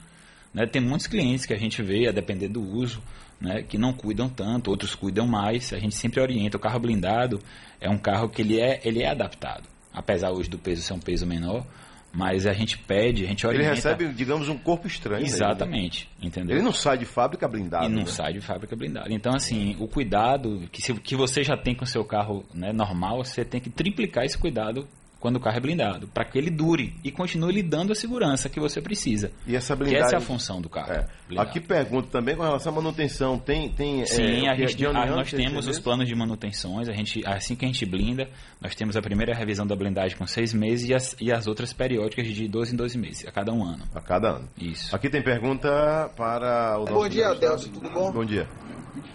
Né? 0.53 0.65
Tem 0.65 0.81
muitos 0.81 1.07
clientes 1.07 1.45
que 1.45 1.53
a 1.53 1.57
gente 1.57 1.81
vê, 1.83 2.07
a 2.07 2.11
depender 2.11 2.47
do 2.47 2.61
uso, 2.61 3.01
né, 3.39 3.63
que 3.63 3.77
não 3.77 3.93
cuidam 3.93 4.27
tanto, 4.27 4.69
outros 4.69 4.95
cuidam 4.95 5.27
mais. 5.27 5.71
A 5.73 5.79
gente 5.79 5.95
sempre 5.95 6.19
orienta. 6.19 6.57
O 6.57 6.59
carro 6.59 6.79
blindado 6.79 7.39
é 7.79 7.89
um 7.89 7.97
carro 7.97 8.29
que 8.29 8.41
ele 8.41 8.59
é, 8.59 8.81
ele 8.83 9.01
é 9.01 9.09
adaptado. 9.09 9.63
Apesar 9.93 10.31
hoje 10.31 10.49
do 10.49 10.57
peso 10.57 10.81
ser 10.81 10.93
um 10.93 10.99
peso 10.99 11.25
menor, 11.25 11.65
mas 12.11 12.45
a 12.45 12.53
gente 12.53 12.77
pede, 12.77 13.25
a 13.25 13.27
gente 13.27 13.45
orienta. 13.45 13.65
Ele 13.65 13.75
recebe, 13.75 14.07
digamos, 14.13 14.49
um 14.49 14.57
corpo 14.57 14.87
estranho. 14.87 15.23
Exatamente, 15.23 16.09
né? 16.19 16.27
entendeu? 16.27 16.55
Ele 16.55 16.63
não 16.63 16.73
sai 16.73 16.97
de 16.97 17.05
fábrica 17.05 17.47
blindada. 17.47 17.85
E 17.85 17.89
não 17.89 18.01
né? 18.01 18.05
sai 18.05 18.33
de 18.33 18.41
fábrica 18.41 18.75
blindada. 18.75 19.13
Então, 19.13 19.33
assim, 19.33 19.75
o 19.79 19.87
cuidado 19.87 20.67
que, 20.71 20.81
se, 20.81 20.93
que 20.95 21.15
você 21.15 21.43
já 21.43 21.55
tem 21.55 21.75
com 21.75 21.83
o 21.83 21.87
seu 21.87 22.03
carro 22.03 22.43
né, 22.53 22.73
normal, 22.73 23.23
você 23.23 23.45
tem 23.45 23.61
que 23.61 23.69
triplicar 23.69 24.25
esse 24.25 24.37
cuidado 24.37 24.87
quando 25.19 25.35
o 25.35 25.39
carro 25.39 25.57
é 25.57 25.59
blindado, 25.59 26.07
para 26.07 26.23
que 26.25 26.37
ele 26.37 26.49
dure 26.49 26.95
e 27.03 27.11
continue 27.11 27.53
lhe 27.53 27.63
dando 27.63 27.91
a 27.91 27.95
segurança 27.95 28.49
que 28.49 28.59
você 28.59 28.81
precisa. 28.81 29.31
E 29.45 29.55
essa 29.55 29.75
blindagem... 29.75 29.99
Que 29.99 30.05
essa 30.05 30.15
é 30.15 30.17
a 30.17 30.21
função 30.21 30.61
do 30.61 30.69
carro. 30.69 30.93
É. 30.93 31.07
Aqui 31.37 31.59
pergunto 31.59 32.07
também 32.07 32.35
com 32.35 32.43
relação 32.43 32.71
à 32.71 32.75
manutenção. 32.75 33.37
Tem, 33.37 33.69
tem 33.69 34.05
Sim, 34.05 34.47
é, 34.47 34.51
a 34.51 34.55
gente, 34.55 34.85
a, 34.85 35.05
nós 35.07 35.31
temos 35.31 35.67
os 35.67 35.79
planos 35.79 36.07
de 36.07 36.15
manutenções. 36.15 36.87
A 36.87 36.93
gente, 36.93 37.21
assim 37.25 37.55
que 37.55 37.65
a 37.65 37.67
gente 37.67 37.85
blinda, 37.85 38.29
nós 38.61 38.75
temos 38.75 38.95
a 38.95 39.01
primeira 39.01 39.33
revisão 39.33 39.67
da 39.67 39.75
blindagem 39.75 40.17
com 40.17 40.25
seis 40.25 40.53
meses 40.53 40.89
e 40.89 40.93
as, 40.93 41.15
e 41.19 41.31
as 41.31 41.47
outras 41.47 41.73
periódicas 41.73 42.27
de 42.27 42.47
12 42.47 42.73
em 42.73 42.77
12 42.77 42.97
meses, 42.97 43.27
a 43.27 43.31
cada 43.31 43.51
um 43.51 43.63
ano. 43.63 43.83
A 43.93 44.01
cada 44.01 44.29
ano. 44.29 44.49
Isso. 44.57 44.95
Aqui 44.95 45.09
tem 45.09 45.21
pergunta 45.21 46.09
para 46.15 46.79
o 46.79 46.85
Bom 46.85 47.07
dia, 47.07 47.29
Adelson, 47.29 47.69
tudo 47.69 47.89
bom? 47.89 48.11
Bom 48.11 48.25
dia. 48.25 48.47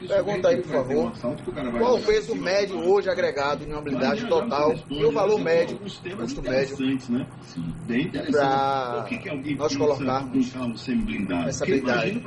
Pergunta 0.06 0.48
aí, 0.48 0.56
por 0.62 0.70
favor. 0.70 1.12
Qual 1.78 1.96
o 1.96 2.02
peso 2.02 2.34
médio 2.34 2.78
hoje 2.78 3.08
agregado 3.10 3.64
em 3.64 3.72
uma 3.72 3.80
blindagem 3.80 4.28
total 4.28 4.74
e 4.88 5.04
o 5.04 5.12
valor 5.12 5.40
médio, 5.40 5.78
custo 5.78 6.42
médio, 6.42 6.76
para 8.30 9.06
nós 9.56 9.76
colocarmos 9.76 10.52
essa 11.48 11.64
blindagem? 11.64 12.22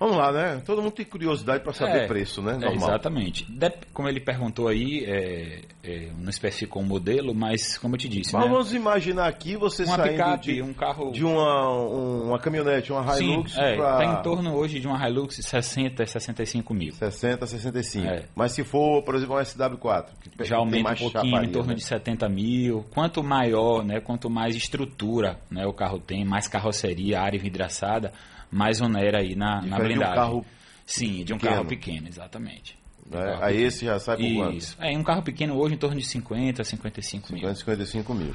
Vamos 0.00 0.16
lá, 0.16 0.32
né? 0.32 0.62
Todo 0.64 0.80
mundo 0.80 0.92
tem 0.92 1.04
curiosidade 1.04 1.62
para 1.62 1.74
saber 1.74 2.04
é, 2.04 2.06
preço, 2.06 2.40
né? 2.40 2.58
É, 2.62 2.74
exatamente. 2.74 3.44
De, 3.52 3.70
como 3.92 4.08
ele 4.08 4.18
perguntou 4.18 4.66
aí, 4.66 5.04
é, 5.04 5.60
é, 5.84 6.08
não 6.18 6.30
especificou 6.30 6.80
um 6.80 6.86
modelo, 6.86 7.34
mas 7.34 7.76
como 7.76 7.96
eu 7.96 7.98
te 7.98 8.08
disse. 8.08 8.32
Mas 8.32 8.46
né? 8.46 8.50
vamos 8.50 8.72
imaginar 8.72 9.28
aqui 9.28 9.56
você 9.56 9.84
uma 9.84 9.96
saindo 9.96 10.12
picape, 10.12 10.54
de, 10.54 10.62
um 10.62 10.72
carro... 10.72 11.12
de 11.12 11.22
uma, 11.22 11.70
um, 11.70 12.28
uma 12.28 12.38
caminhonete, 12.38 12.90
uma 12.90 13.02
Hilux. 13.14 13.52
Sim, 13.52 13.60
é, 13.60 13.76
pra... 13.76 13.98
tá 13.98 14.04
em 14.06 14.22
torno 14.22 14.54
hoje 14.54 14.80
de 14.80 14.86
uma 14.86 15.06
Hilux 15.06 15.36
60, 15.36 16.06
65 16.06 16.72
mil. 16.72 16.94
60, 16.94 17.46
65. 17.46 18.06
É. 18.06 18.24
Mas 18.34 18.52
se 18.52 18.64
for, 18.64 19.02
por 19.02 19.14
exemplo, 19.14 19.34
uma 19.34 19.42
SW4, 19.42 20.06
que 20.34 20.44
já 20.46 20.56
aumenta 20.56 20.92
um 20.92 20.96
pouquinho, 20.96 21.24
chaparia, 21.26 21.46
em 21.46 21.52
torno 21.52 21.68
né? 21.68 21.74
de 21.74 21.84
70 21.84 22.26
mil. 22.30 22.86
Quanto 22.94 23.22
maior, 23.22 23.84
né? 23.84 24.00
Quanto 24.00 24.30
mais 24.30 24.56
estrutura 24.56 25.38
né, 25.50 25.66
o 25.66 25.74
carro 25.74 25.98
tem, 25.98 26.24
mais 26.24 26.48
carroceria, 26.48 27.20
área 27.20 27.38
vidraçada, 27.38 28.14
mais 28.50 28.80
onera 28.80 29.18
aí 29.18 29.34
na, 29.34 29.62
na 29.62 29.78
blindagem. 29.78 29.98
De 29.98 29.98
um 29.98 30.14
carro 30.14 30.46
Sim, 30.86 31.24
de 31.24 31.32
um 31.32 31.38
pequeno. 31.38 31.54
carro 31.54 31.68
pequeno, 31.68 32.08
exatamente. 32.08 32.78
Um 33.10 33.16
é, 33.16 33.34
aí 33.34 33.38
pequeno. 33.40 33.66
esse 33.66 33.84
já 33.84 33.98
sai 33.98 34.16
por 34.16 34.34
quanto? 34.34 34.56
Isso. 34.56 34.76
É, 34.80 34.98
um 34.98 35.04
carro 35.04 35.22
pequeno 35.22 35.54
hoje 35.56 35.74
em 35.74 35.78
torno 35.78 35.96
de 35.96 36.06
50, 36.06 36.64
55 36.64 37.28
50, 37.28 37.46
mil. 37.46 37.54
55 37.56 38.14
mil. 38.14 38.34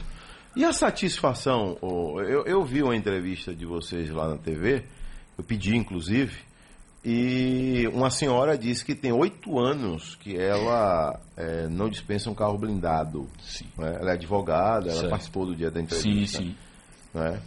E 0.56 0.64
a 0.64 0.72
satisfação? 0.72 1.78
Eu, 1.82 2.46
eu 2.46 2.64
vi 2.64 2.82
uma 2.82 2.96
entrevista 2.96 3.54
de 3.54 3.66
vocês 3.66 4.10
lá 4.10 4.30
na 4.30 4.38
TV, 4.38 4.86
eu 5.38 5.44
pedi 5.44 5.76
inclusive, 5.76 6.34
e 7.04 7.88
uma 7.94 8.10
senhora 8.10 8.58
disse 8.58 8.84
que 8.84 8.96
tem 8.96 9.12
oito 9.12 9.60
anos 9.60 10.16
que 10.16 10.36
ela 10.36 11.20
é, 11.38 11.68
não 11.68 11.90
dispensa 11.90 12.30
um 12.32 12.34
carro 12.34 12.58
blindado. 12.58 13.30
Sim. 13.44 13.68
Né? 13.78 13.98
Ela 14.00 14.12
é 14.12 14.14
advogada, 14.14 14.88
ela 14.88 14.96
Certo. 14.96 15.10
participou 15.10 15.46
do 15.46 15.56
dia 15.56 15.70
da 15.70 15.82
entrevista. 15.82 16.40
Sim, 16.40 16.46
sim. 16.46 16.56
Né? 17.14 17.40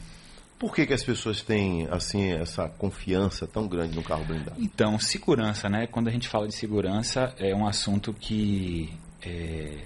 Por 0.59 0.75
que, 0.75 0.87
que 0.87 0.93
as 0.93 1.05
pessoas 1.05 1.41
têm 1.41 1.87
assim 1.89 2.33
essa 2.33 2.69
confiança 2.69 3.47
tão 3.47 3.69
grande 3.69 3.95
no 3.95 4.03
carro 4.03 4.25
blindado? 4.25 4.61
Então, 4.61 4.99
segurança, 4.99 5.69
né? 5.69 5.87
Quando 5.87 6.09
a 6.09 6.11
gente 6.11 6.27
fala 6.27 6.49
de 6.49 6.55
segurança, 6.55 7.33
é 7.39 7.55
um 7.55 7.67
assunto 7.67 8.13
que 8.13 8.93
é, 9.23 9.85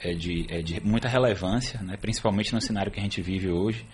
é, 0.00 0.12
de, 0.12 0.46
é 0.48 0.62
de 0.62 0.80
muita 0.80 1.08
relevância, 1.08 1.80
né? 1.82 1.96
principalmente 1.96 2.52
no 2.52 2.60
cenário 2.60 2.90
que 2.90 2.98
a 2.98 3.02
gente 3.02 3.20
vive 3.20 3.50
hoje. 3.50 3.86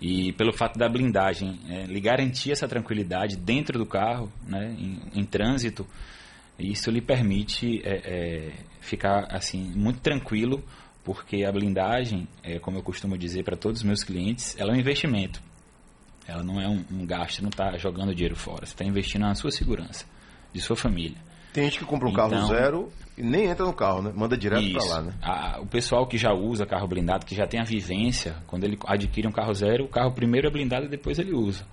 E 0.00 0.32
pelo 0.34 0.52
fato 0.52 0.78
da 0.78 0.88
blindagem 0.88 1.58
é, 1.68 1.84
lhe 1.84 2.00
garantir 2.00 2.52
essa 2.52 2.68
tranquilidade 2.68 3.36
dentro 3.36 3.78
do 3.78 3.84
carro, 3.84 4.32
né? 4.46 4.74
em, 4.78 5.20
em 5.20 5.24
trânsito, 5.24 5.86
isso 6.58 6.90
lhe 6.90 7.00
permite 7.00 7.82
é, 7.84 7.96
é, 8.04 8.52
ficar 8.80 9.26
assim 9.30 9.72
muito 9.74 10.00
tranquilo, 10.00 10.62
porque 11.04 11.44
a 11.44 11.50
blindagem, 11.50 12.28
é, 12.42 12.58
como 12.58 12.78
eu 12.78 12.82
costumo 12.82 13.18
dizer 13.18 13.42
para 13.42 13.56
todos 13.56 13.80
os 13.80 13.84
meus 13.84 14.04
clientes, 14.04 14.56
ela 14.58 14.72
é 14.72 14.76
um 14.76 14.78
investimento. 14.78 15.42
Ela 16.28 16.42
não 16.44 16.60
é 16.60 16.68
um, 16.68 16.84
um 16.92 17.06
gasto, 17.06 17.40
não 17.40 17.48
está 17.48 17.76
jogando 17.78 18.14
dinheiro 18.14 18.36
fora. 18.36 18.66
Você 18.66 18.74
está 18.74 18.84
investindo 18.84 19.22
na 19.22 19.34
sua 19.34 19.50
segurança, 19.50 20.04
de 20.52 20.60
sua 20.60 20.76
família. 20.76 21.16
Tem 21.52 21.64
gente 21.64 21.78
que 21.78 21.84
compra 21.86 22.06
um 22.08 22.12
carro 22.12 22.34
Então- 22.34 22.46
zero 22.48 22.92
e 23.16 23.22
nem 23.22 23.46
entra 23.46 23.64
no 23.64 23.72
carro, 23.72 24.02
né? 24.02 24.12
Manda 24.14 24.36
direto 24.36 24.70
para 24.70 24.84
lá, 24.84 25.02
né? 25.02 25.12
A- 25.22 25.58
o 25.60 25.66
pessoal 25.66 26.06
que 26.06 26.18
já 26.18 26.32
usa 26.32 26.66
carro 26.66 26.86
blindado, 26.86 27.24
que 27.24 27.34
já 27.34 27.46
tem 27.46 27.58
a 27.58 27.64
vivência, 27.64 28.36
quando 28.46 28.64
ele 28.64 28.78
adquire 28.86 29.26
um 29.26 29.32
carro 29.32 29.54
zero, 29.54 29.84
o 29.84 29.88
carro 29.88 30.12
primeiro 30.12 30.46
é 30.46 30.50
blindado 30.50 30.84
e 30.84 30.88
depois 30.88 31.18
ele 31.18 31.32
usa. 31.32 31.64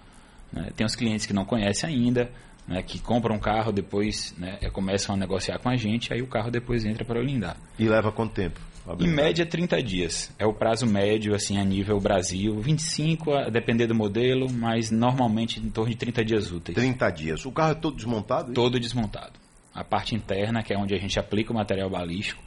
né? 0.53 0.69
Tem 0.75 0.85
os 0.85 0.95
clientes 0.95 1.25
que 1.25 1.33
não 1.33 1.43
conhecem 1.43 1.89
ainda, 1.89 2.31
né, 2.65 2.81
que 2.81 2.97
compram 2.99 3.35
um 3.35 3.39
carro, 3.39 3.73
depois 3.73 4.33
né, 4.37 4.57
começam 4.71 5.13
a 5.13 5.17
negociar 5.17 5.59
com 5.59 5.67
a 5.67 5.75
gente, 5.75 6.13
aí 6.13 6.21
o 6.21 6.27
carro 6.27 6.49
depois 6.49 6.85
entra 6.85 7.03
para 7.03 7.19
blindar. 7.19 7.57
E 7.77 7.89
leva 7.89 8.09
quanto 8.11 8.33
tempo? 8.33 8.61
A 8.87 8.93
Em 8.93 8.97
blindagem? 8.97 9.23
média, 9.25 9.45
30 9.45 9.81
dias. 9.83 10.31
É 10.37 10.45
o 10.45 10.53
prazo 10.53 10.85
médio, 10.85 11.33
assim, 11.35 11.57
a 11.59 11.63
nível 11.63 11.99
Brasil. 11.99 12.59
25, 12.59 13.33
a 13.33 13.49
depender 13.49 13.87
do 13.87 13.95
modelo, 13.95 14.51
mas 14.51 14.91
normalmente 14.91 15.59
em 15.59 15.69
torno 15.69 15.89
de 15.91 15.97
30 15.97 16.23
dias 16.25 16.51
úteis. 16.51 16.75
30 16.75 17.09
dias. 17.11 17.45
O 17.45 17.51
carro 17.51 17.71
é 17.71 17.75
todo 17.75 17.95
desmontado? 17.95 18.53
Todo 18.53 18.79
desmontado. 18.79 19.33
A 19.73 19.83
parte 19.83 20.15
interna, 20.15 20.63
que 20.63 20.73
é 20.73 20.77
onde 20.77 20.93
a 20.93 20.97
gente 20.97 21.19
aplica 21.19 21.51
o 21.51 21.55
material 21.55 21.89
balístico, 21.89 22.41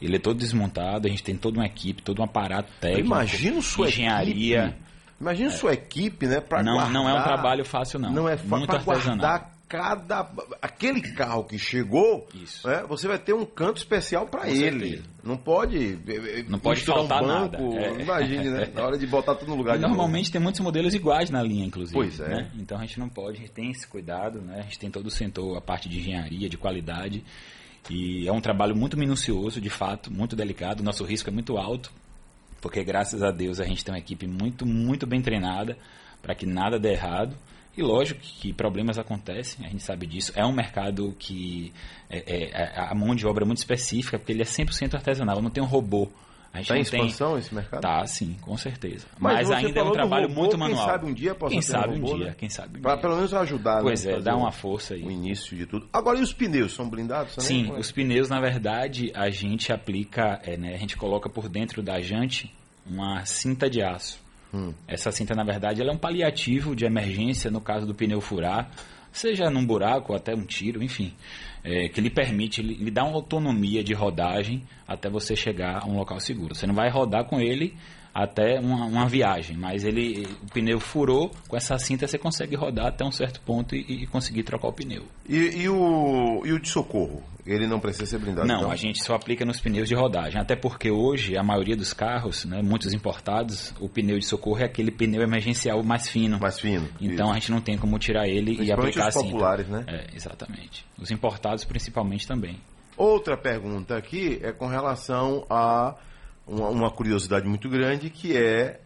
ele 0.00 0.16
é 0.16 0.18
todo 0.18 0.38
desmontado, 0.38 1.06
a 1.06 1.10
gente 1.10 1.22
tem 1.22 1.36
toda 1.36 1.58
uma 1.58 1.66
equipe, 1.66 2.02
todo 2.02 2.20
um 2.20 2.24
aparato 2.24 2.70
técnico, 2.80 3.06
Imagina 3.06 3.60
sua 3.62 3.88
engenharia. 3.88 4.64
equipe. 4.66 4.78
Imagina 5.20 5.50
sua 5.50 5.72
equipe, 5.72 6.26
né? 6.26 6.40
Pra 6.40 6.62
Não, 6.62 6.74
guardar, 6.74 6.92
não 6.92 7.08
é 7.08 7.12
um 7.14 7.22
trabalho 7.24 7.64
fácil, 7.64 7.98
não. 7.98 8.10
Não 8.12 8.28
é 8.28 8.36
fácil 8.36 8.48
Muito 8.58 8.72
artesanal. 8.74 9.50
Cada. 9.68 10.28
Aquele 10.62 11.02
carro 11.12 11.44
que 11.44 11.58
chegou, 11.58 12.26
Isso. 12.34 12.66
né, 12.66 12.84
você 12.88 13.06
vai 13.06 13.18
ter 13.18 13.34
um 13.34 13.44
canto 13.44 13.76
especial 13.76 14.26
para 14.26 14.48
ele. 14.48 14.60
certeza. 14.88 15.02
Não 15.22 15.36
pode. 15.36 15.98
eh, 16.08 16.44
Não 16.48 16.58
pode 16.58 16.80
faltar 16.80 17.22
um 17.22 17.26
nada. 17.26 17.58
banco. 17.58 17.76
É. 17.76 18.00
Imagine, 18.02 18.48
né? 18.50 18.70
Na 18.74 18.84
hora 18.86 18.96
de 18.96 19.06
botar 19.06 19.34
tudo 19.34 19.50
no 19.50 19.56
lugar 19.56 19.74
E 19.74 19.76
de 19.76 19.82
novo. 19.82 19.94
normalmente 19.94 20.32
tem 20.32 20.40
muitos 20.40 20.60
modelos 20.60 20.94
iguais 20.94 21.28
na 21.30 21.42
linha, 21.42 21.66
inclusive. 21.66 21.94
Pois 21.94 22.18
é. 22.18 22.28
né? 22.28 22.50
Então 22.58 22.78
a 22.78 22.80
gente 22.80 22.98
não 22.98 23.08
pode, 23.08 23.36
a 23.36 23.40
gente 23.40 23.50
tem 23.52 23.70
esse 23.70 23.86
cuidado, 23.86 24.40
né? 24.40 24.60
A 24.60 24.62
gente 24.62 24.78
tem 24.78 24.90
todo 24.90 25.06
o 25.06 25.10
setor, 25.10 25.56
a 25.56 25.60
parte 25.60 25.88
de 25.88 25.98
engenharia, 25.98 26.48
de 26.48 26.56
qualidade. 26.56 27.22
E 27.90 28.26
é 28.26 28.32
um 28.32 28.40
trabalho 28.40 28.74
muito 28.74 28.98
minucioso, 28.98 29.60
de 29.60 29.70
fato, 29.70 30.12
muito 30.12 30.34
delicado. 30.34 30.82
Nosso 30.82 31.04
risco 31.04 31.28
é 31.30 31.32
muito 31.32 31.56
alto, 31.58 31.92
porque 32.60 32.82
graças 32.84 33.22
a 33.22 33.30
Deus 33.30 33.60
a 33.60 33.64
gente 33.64 33.84
tem 33.84 33.92
uma 33.94 33.98
equipe 33.98 34.26
muito, 34.26 34.66
muito 34.66 35.06
bem 35.06 35.20
treinada 35.22 35.76
para 36.20 36.34
que 36.34 36.44
nada 36.46 36.78
dê 36.78 36.92
errado. 36.92 37.36
E 37.78 37.82
lógico 37.82 38.20
que 38.20 38.52
problemas 38.52 38.98
acontecem, 38.98 39.64
a 39.64 39.68
gente 39.68 39.84
sabe 39.84 40.04
disso. 40.04 40.32
É 40.34 40.44
um 40.44 40.50
mercado 40.50 41.14
que 41.16 41.72
é, 42.10 42.18
é, 42.18 42.50
é 42.50 42.80
a 42.80 42.92
mão 42.92 43.14
de 43.14 43.24
obra 43.24 43.44
é 43.44 43.46
muito 43.46 43.58
específica, 43.58 44.18
porque 44.18 44.32
ele 44.32 44.42
é 44.42 44.44
100% 44.44 44.94
artesanal, 44.94 45.40
não 45.40 45.48
tem 45.48 45.62
um 45.62 45.66
robô. 45.66 46.10
Está 46.52 46.76
em 46.76 46.80
expansão 46.80 47.32
tem... 47.32 47.38
esse 47.38 47.54
mercado? 47.54 47.80
Tá, 47.80 48.04
sim, 48.04 48.36
com 48.40 48.56
certeza. 48.56 49.06
Mas, 49.16 49.48
Mas 49.48 49.64
ainda 49.64 49.78
é 49.78 49.82
um 49.84 49.92
trabalho 49.92 50.26
robô, 50.26 50.40
muito 50.40 50.58
manual. 50.58 50.80
Quem 50.80 50.92
sabe 50.92 51.06
um 51.06 51.14
dia 51.14 51.34
possa 51.36 51.52
quem 51.52 51.62
sabe 51.62 51.94
um, 51.94 52.00
robô, 52.00 52.16
dia, 52.16 52.26
né? 52.26 52.34
Quem 52.36 52.48
sabe 52.50 52.78
um 52.78 52.82
Para 52.82 52.96
pelo 52.96 53.14
menos 53.14 53.32
ajudar. 53.32 53.80
Pois 53.80 54.04
né? 54.04 54.14
é, 54.14 54.20
dar 54.20 54.34
uma 54.34 54.50
força 54.50 54.94
aí. 54.94 55.04
O 55.04 55.10
início 55.12 55.56
de 55.56 55.64
tudo. 55.64 55.88
Agora, 55.92 56.18
e 56.18 56.22
os 56.22 56.32
pneus 56.32 56.72
são 56.72 56.90
blindados 56.90 57.36
também? 57.36 57.64
Sim, 57.64 57.72
os 57.78 57.92
pneus, 57.92 58.28
na 58.28 58.40
verdade, 58.40 59.12
a 59.14 59.30
gente 59.30 59.72
aplica, 59.72 60.40
é, 60.42 60.56
né, 60.56 60.74
a 60.74 60.78
gente 60.78 60.96
coloca 60.96 61.28
por 61.28 61.48
dentro 61.48 61.80
da 61.80 62.00
jante 62.00 62.52
uma 62.84 63.24
cinta 63.24 63.70
de 63.70 63.80
aço. 63.80 64.26
Hum. 64.52 64.72
Essa 64.86 65.10
cinta, 65.10 65.34
na 65.34 65.44
verdade, 65.44 65.80
ela 65.80 65.90
é 65.90 65.94
um 65.94 65.98
paliativo 65.98 66.74
de 66.74 66.84
emergência 66.84 67.50
no 67.50 67.60
caso 67.60 67.86
do 67.86 67.94
pneu 67.94 68.20
furar, 68.20 68.70
seja 69.12 69.50
num 69.50 69.64
buraco 69.64 70.14
até 70.14 70.34
um 70.34 70.44
tiro, 70.44 70.82
enfim, 70.82 71.12
é, 71.62 71.88
que 71.88 72.00
lhe 72.00 72.10
permite, 72.10 72.62
lhe, 72.62 72.74
lhe 72.74 72.90
dá 72.90 73.04
uma 73.04 73.16
autonomia 73.16 73.82
de 73.82 73.92
rodagem 73.92 74.62
até 74.86 75.10
você 75.10 75.36
chegar 75.36 75.82
a 75.82 75.86
um 75.86 75.96
local 75.96 76.18
seguro. 76.20 76.54
Você 76.54 76.66
não 76.66 76.74
vai 76.74 76.88
rodar 76.88 77.24
com 77.24 77.40
ele 77.40 77.76
até 78.22 78.58
uma, 78.58 78.84
uma, 78.84 79.08
viagem, 79.08 79.56
mas 79.56 79.84
ele 79.84 80.26
o 80.42 80.52
pneu 80.52 80.80
furou, 80.80 81.30
com 81.46 81.56
essa 81.56 81.78
cinta 81.78 82.06
você 82.06 82.18
consegue 82.18 82.56
rodar 82.56 82.86
até 82.86 83.04
um 83.04 83.12
certo 83.12 83.40
ponto 83.40 83.76
e, 83.76 84.02
e 84.02 84.06
conseguir 84.08 84.42
trocar 84.42 84.68
o 84.68 84.72
pneu. 84.72 85.04
E, 85.28 85.36
e, 85.36 85.68
o, 85.68 86.42
e 86.44 86.52
o 86.52 86.58
de 86.58 86.68
socorro? 86.68 87.22
Ele 87.46 87.66
não 87.66 87.78
precisa 87.78 88.06
ser 88.06 88.18
blindado? 88.18 88.46
Não, 88.46 88.58
então? 88.58 88.70
a 88.72 88.76
gente 88.76 89.02
só 89.02 89.14
aplica 89.14 89.44
nos 89.44 89.60
pneus 89.60 89.88
de 89.88 89.94
rodagem, 89.94 90.40
até 90.40 90.56
porque 90.56 90.90
hoje 90.90 91.36
a 91.38 91.42
maioria 91.44 91.76
dos 91.76 91.92
carros, 91.92 92.44
né, 92.44 92.60
muitos 92.60 92.92
importados, 92.92 93.72
o 93.80 93.88
pneu 93.88 94.18
de 94.18 94.26
socorro 94.26 94.58
é 94.58 94.64
aquele 94.64 94.90
pneu 94.90 95.22
emergencial 95.22 95.80
mais 95.84 96.08
fino. 96.08 96.40
Mais 96.40 96.58
fino. 96.58 96.88
Então 97.00 97.26
isso. 97.26 97.30
a 97.30 97.34
gente 97.34 97.50
não 97.52 97.60
tem 97.60 97.78
como 97.78 97.98
tirar 98.00 98.26
ele 98.26 98.60
e 98.60 98.72
aplicar 98.72 99.08
os 99.08 99.14
populares, 99.14 99.66
cinta. 99.66 99.78
né? 99.78 99.84
É, 99.86 100.16
exatamente. 100.16 100.84
Os 100.98 101.12
importados 101.12 101.64
principalmente 101.64 102.26
também. 102.26 102.58
Outra 102.96 103.36
pergunta 103.36 103.96
aqui 103.96 104.40
é 104.42 104.50
com 104.50 104.66
relação 104.66 105.46
a 105.48 105.94
uma, 106.48 106.68
uma 106.68 106.90
curiosidade 106.90 107.46
muito 107.46 107.68
grande 107.68 108.10
que 108.10 108.36
é 108.36 108.80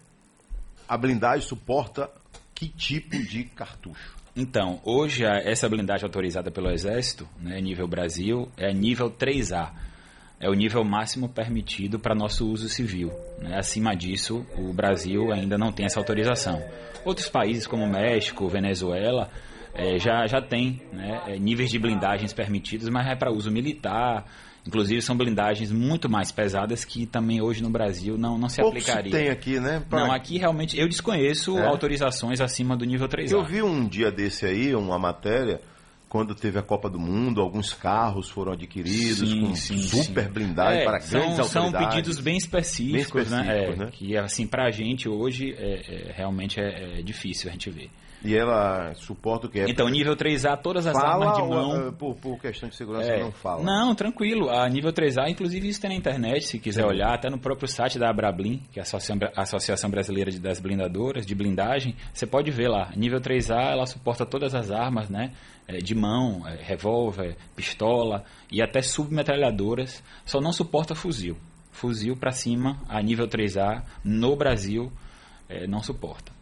a 0.89 0.97
blindagem 0.97 1.47
suporta 1.47 2.11
que 2.55 2.69
tipo 2.69 3.17
de 3.17 3.45
cartucho? 3.45 4.17
Então, 4.35 4.81
hoje 4.85 5.25
essa 5.25 5.69
blindagem 5.69 6.05
autorizada 6.05 6.51
pelo 6.51 6.71
Exército, 6.71 7.29
né, 7.39 7.61
nível 7.61 7.87
Brasil, 7.87 8.49
é 8.57 8.73
nível 8.73 9.11
3A. 9.11 9.71
É 10.41 10.49
o 10.49 10.55
nível 10.55 10.83
máximo 10.83 11.29
permitido 11.29 12.01
para 12.01 12.17
nosso 12.17 12.49
uso 12.51 12.69
civil. 12.69 13.13
Né? 13.39 13.57
Acima 13.57 13.95
disso, 13.95 14.45
o 14.57 14.73
Brasil 14.73 15.31
ainda 15.33 15.57
não 15.57 15.71
tem 15.71 15.87
essa 15.87 16.01
autorização. 16.01 16.61
Outros 17.05 17.29
países 17.29 17.67
como 17.67 17.87
México, 17.87 18.49
Venezuela, 18.49 19.31
é, 19.75 19.99
já, 19.99 20.27
já 20.27 20.41
tem 20.41 20.83
né, 20.93 21.37
níveis 21.39 21.71
de 21.71 21.79
blindagens 21.79 22.33
permitidos, 22.33 22.89
mas 22.89 23.07
é 23.07 23.15
para 23.15 23.31
uso 23.31 23.53
militar, 23.53 24.25
Inclusive 24.67 25.03
são 25.03 25.17
blindagens 25.17 25.73
muito 25.73 26.09
mais 26.09 26.31
pesadas 26.31 26.85
que 26.85 27.05
também 27.05 27.43
hoje 27.43 27.63
no 27.63 27.71
Brasil 27.71 28.17
não, 28.17 28.39
não 28.39 28.49
se 28.49 28.61
Pouco 28.61 28.77
aplicaria. 28.77 29.11
Tem 29.11 29.29
aqui, 29.29 29.59
né? 29.59 29.83
Não, 29.91 30.13
aqui 30.13 30.39
realmente 30.39 30.79
eu 30.79 30.89
desconheço 30.89 31.59
é. 31.59 31.67
autorizações 31.67 32.41
acima 32.41 32.77
do 32.77 32.85
nível 32.85 33.09
3A. 33.09 33.33
Eu 33.33 33.45
vi 33.45 33.61
um 33.61 33.87
dia 33.89 34.11
desse 34.13 34.47
aí, 34.47 34.75
uma 34.75 34.99
matéria, 34.99 35.61
quando 36.13 36.35
teve 36.35 36.59
a 36.59 36.63
Copa 36.63 36.91
do 36.91 37.01
Mundo, 37.01 37.41
alguns 37.41 37.73
carros 37.73 38.29
foram 38.29 38.53
adquiridos 38.53 39.31
sim, 39.31 39.41
com 39.41 39.55
sim, 39.55 39.79
super 39.79 40.25
sim. 40.25 40.31
blindagem 40.31 40.83
é, 40.83 40.85
para 40.85 41.01
são, 41.01 41.19
grandes 41.19 41.47
são 41.47 41.63
autoridades. 41.63 41.97
pedidos 41.97 42.21
bem 42.21 42.37
específicos, 42.37 42.93
bem 42.93 43.23
específicos 43.23 43.47
né? 43.47 43.65
É, 43.65 43.77
né? 43.77 43.89
Que 43.91 44.19
assim 44.19 44.47
para 44.47 44.67
a 44.67 44.71
gente 44.71 45.09
hoje 45.09 45.55
é, 45.57 46.11
é 46.11 46.13
realmente 46.13 46.61
é, 46.61 47.01
difícil 47.01 47.49
a 47.49 47.53
gente 47.53 47.71
ver. 47.71 47.89
E 48.25 48.37
ela 48.37 48.95
suporta 48.95 49.47
o 49.47 49.51
que? 49.51 49.61
Então, 49.63 49.89
nível 49.89 50.15
3A, 50.15 50.57
todas 50.57 50.87
as 50.87 50.93
fala 50.93 51.27
armas 51.27 51.43
de 51.43 51.49
mão. 51.49 51.87
Ou, 51.87 51.93
por, 51.93 52.15
por, 52.15 52.39
questão 52.39 52.69
de 52.69 52.77
segurança, 52.77 53.11
é, 53.11 53.21
não 53.21 53.33
fala? 53.33 53.65
Não, 53.65 53.95
tranquilo. 53.95 54.49
A 54.49 54.69
nível 54.69 54.93
3A, 54.93 55.29
inclusive, 55.29 55.69
isso 55.69 55.81
tem 55.81 55.91
na 55.91 55.97
internet, 55.97 56.45
se 56.45 56.59
quiser 56.59 56.87
olhar, 56.87 57.13
até 57.13 57.29
no 57.29 57.39
próprio 57.39 57.67
site 57.67 57.99
da 57.99 58.11
Abrablin, 58.11 58.63
que 58.71 58.79
é 58.79 58.83
a 58.83 59.43
Associação 59.43 59.91
Brasileira 59.91 60.31
das 60.39 60.61
Blindadoras, 60.61 61.27
de 61.27 61.35
blindagem, 61.35 61.97
você 62.13 62.25
pode 62.25 62.51
ver 62.53 62.69
lá. 62.69 62.93
Nível 62.95 63.21
3A, 63.21 63.73
ela 63.73 63.87
suporta 63.87 64.25
todas 64.25 64.55
as 64.55 64.71
armas, 64.71 65.11
né? 65.11 65.33
De 65.81 65.95
mão, 65.95 66.43
revólver, 66.43 67.37
pistola 67.57 68.25
e 68.51 68.63
até 68.63 68.83
submetralhadoras. 68.83 70.03
Só 70.25 70.41
não 70.41 70.53
suporta 70.53 70.95
fuzil. 70.95 71.37
Fuzil 71.71 72.17
para 72.17 72.33
cima, 72.33 72.79
a 72.89 73.01
nível 73.01 73.27
3A, 73.27 73.83
no 74.05 74.37
Brasil, 74.37 74.93
não 75.69 75.83
suporta. 75.83 76.33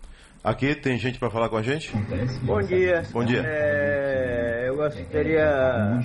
Aqui 0.42 0.74
tem 0.74 0.96
gente 0.96 1.18
para 1.18 1.28
falar 1.28 1.50
com 1.50 1.58
a 1.58 1.62
gente? 1.62 1.92
Bom 2.42 2.60
dia. 2.60 3.02
Bom 3.12 3.22
dia. 3.22 3.42
É, 3.44 4.68
eu 4.68 4.74
gostaria 4.74 6.00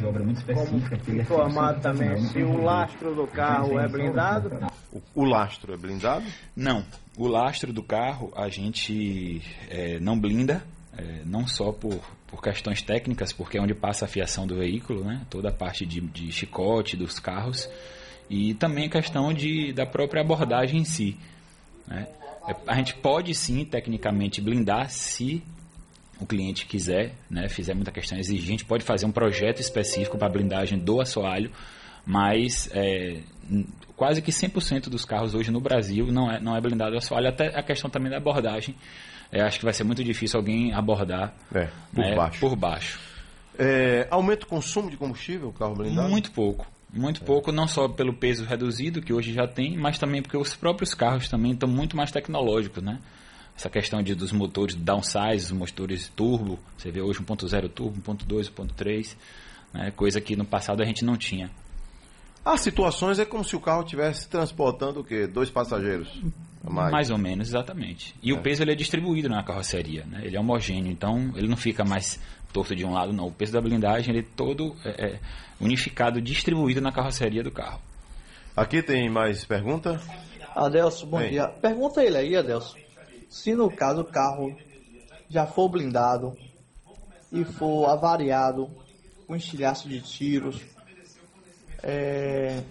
como 0.53 1.17
informar 1.17 1.79
também 1.79 2.17
se 2.17 2.43
o 2.43 2.61
lastro 2.61 3.15
do 3.15 3.25
carro 3.27 3.79
é 3.79 3.87
blindado. 3.87 4.49
O, 4.91 5.01
o 5.15 5.23
lastro 5.23 5.73
é 5.73 5.77
blindado? 5.77 6.25
Não. 6.53 6.83
O 7.17 7.27
lastro 7.27 7.71
do 7.71 7.81
carro 7.81 8.33
a 8.35 8.49
gente 8.49 9.41
é, 9.69 10.01
não 10.01 10.19
blinda, 10.19 10.61
é, 10.97 11.21
não 11.25 11.47
só 11.47 11.71
por, 11.71 11.99
por 12.27 12.41
questões 12.41 12.81
técnicas, 12.81 13.33
porque 13.33 13.57
é 13.57 13.61
onde 13.61 13.73
passa 13.73 14.05
a 14.05 14.07
fiação 14.07 14.47
do 14.47 14.55
veículo, 14.55 15.03
né? 15.03 15.21
toda 15.29 15.49
a 15.49 15.53
parte 15.53 15.85
de, 15.85 16.01
de 16.01 16.31
chicote 16.31 16.95
dos 16.95 17.19
carros, 17.19 17.69
e 18.29 18.53
também 18.55 18.87
a 18.87 18.89
questão 18.89 19.33
de, 19.33 19.73
da 19.73 19.85
própria 19.85 20.21
abordagem 20.21 20.81
em 20.81 20.85
si. 20.85 21.17
Né? 21.87 22.07
A 22.67 22.75
gente 22.75 22.95
pode 22.95 23.33
sim, 23.33 23.65
tecnicamente, 23.65 24.41
blindar 24.41 24.89
se 24.89 25.43
o 26.19 26.25
cliente 26.25 26.65
quiser, 26.65 27.13
né, 27.29 27.49
fizer 27.49 27.73
muita 27.73 27.91
questão 27.91 28.17
exigente, 28.17 28.63
pode 28.63 28.83
fazer 28.83 29.05
um 29.05 29.11
projeto 29.11 29.59
específico 29.59 30.17
para 30.17 30.29
blindagem 30.29 30.79
do 30.79 31.01
assoalho, 31.01 31.51
mas 32.05 32.69
é, 32.73 33.19
quase 33.95 34.21
que 34.21 34.31
100% 34.31 34.89
dos 34.89 35.05
carros 35.05 35.33
hoje 35.33 35.51
no 35.51 35.59
Brasil 35.59 36.07
não 36.11 36.31
é, 36.31 36.39
não 36.39 36.55
é 36.55 36.61
blindado 36.61 36.95
assoalho, 36.95 37.27
até 37.27 37.47
a 37.47 37.63
questão 37.63 37.89
também 37.89 38.09
da 38.09 38.17
abordagem. 38.17 38.75
É, 39.31 39.41
acho 39.41 39.59
que 39.59 39.65
vai 39.65 39.73
ser 39.73 39.83
muito 39.83 40.03
difícil 40.03 40.39
alguém 40.39 40.73
abordar 40.73 41.33
é, 41.53 41.67
por 41.93 42.03
né, 42.03 42.15
baixo. 42.15 42.39
Por 42.39 42.55
baixo. 42.55 42.99
É, 43.57 44.07
aumenta 44.09 44.45
o 44.45 44.49
consumo 44.49 44.89
de 44.89 44.97
combustível 44.97 45.49
o 45.49 45.53
carro 45.53 45.75
blindado? 45.75 46.09
Muito 46.09 46.31
pouco. 46.31 46.67
Muito 46.93 47.21
é. 47.23 47.25
pouco, 47.25 47.51
não 47.51 47.67
só 47.67 47.87
pelo 47.87 48.13
peso 48.13 48.45
reduzido 48.45 49.01
que 49.01 49.13
hoje 49.13 49.33
já 49.33 49.47
tem, 49.47 49.77
mas 49.77 49.97
também 49.97 50.21
porque 50.21 50.37
os 50.37 50.55
próprios 50.55 50.93
carros 50.93 51.27
também 51.27 51.51
estão 51.51 51.67
muito 51.67 51.97
mais 51.97 52.11
tecnológicos, 52.11 52.83
né? 52.83 52.99
Essa 53.57 53.69
questão 53.69 54.01
de, 54.03 54.13
dos 54.13 54.31
motores 54.31 54.75
downsize, 54.75 55.45
os 55.45 55.51
motores 55.51 56.09
turbo, 56.09 56.59
você 56.77 56.91
vê 56.91 57.01
hoje 57.01 57.19
1.0 57.19 57.69
turbo, 57.69 58.01
1.2, 58.01 58.51
1.3, 58.51 59.15
né? 59.73 59.91
coisa 59.91 60.19
que 60.19 60.35
no 60.35 60.45
passado 60.45 60.81
a 60.81 60.85
gente 60.85 61.05
não 61.05 61.15
tinha. 61.15 61.49
As 62.45 62.61
situações 62.61 63.17
é 63.17 63.25
como 63.25 63.43
se 63.43 63.55
o 63.55 63.59
carro 63.59 63.81
estivesse 63.81 64.29
transportando 64.29 64.99
o 64.99 65.03
quê? 65.03 65.25
Dois 65.25 65.49
passageiros? 65.49 66.21
Mais, 66.63 66.91
mais 66.91 67.09
ou 67.09 67.17
menos, 67.17 67.47
exatamente. 67.47 68.13
E 68.21 68.29
é. 68.29 68.33
o 68.35 68.41
peso 68.41 68.61
ele 68.61 68.71
é 68.71 68.75
distribuído 68.75 69.27
na 69.27 69.43
carroceria, 69.43 70.05
né? 70.05 70.21
ele 70.23 70.37
é 70.37 70.39
homogêneo, 70.39 70.91
então 70.91 71.33
ele 71.35 71.47
não 71.47 71.57
fica 71.57 71.83
mais 71.83 72.19
torto 72.53 72.75
de 72.75 72.85
um 72.85 72.93
lado, 72.93 73.11
não. 73.11 73.27
O 73.27 73.31
peso 73.31 73.51
da 73.51 73.61
blindagem 73.61 74.15
ele 74.15 74.25
é 74.25 74.29
todo 74.35 74.75
é, 74.85 74.89
é, 74.89 75.19
unificado, 75.59 76.21
distribuído 76.21 76.79
na 76.79 76.91
carroceria 76.91 77.43
do 77.43 77.49
carro. 77.49 77.81
Aqui 78.55 78.83
tem 78.83 79.09
mais 79.09 79.43
pergunta? 79.43 79.99
Adelso, 80.55 81.07
bom 81.07 81.17
Bem. 81.17 81.31
dia. 81.31 81.47
Pergunta 81.47 82.03
ele 82.03 82.17
aí, 82.17 82.35
Adelso. 82.35 82.75
Se 83.27 83.55
no 83.55 83.71
caso 83.71 84.01
o 84.01 84.05
carro 84.05 84.55
já 85.29 85.47
for 85.47 85.67
blindado 85.67 86.37
e 87.31 87.43
for 87.43 87.89
avariado 87.89 88.69
com 89.27 89.35
estilhaço 89.35 89.89
de 89.89 89.99
tiros, 89.99 90.61
é... 91.85 92.63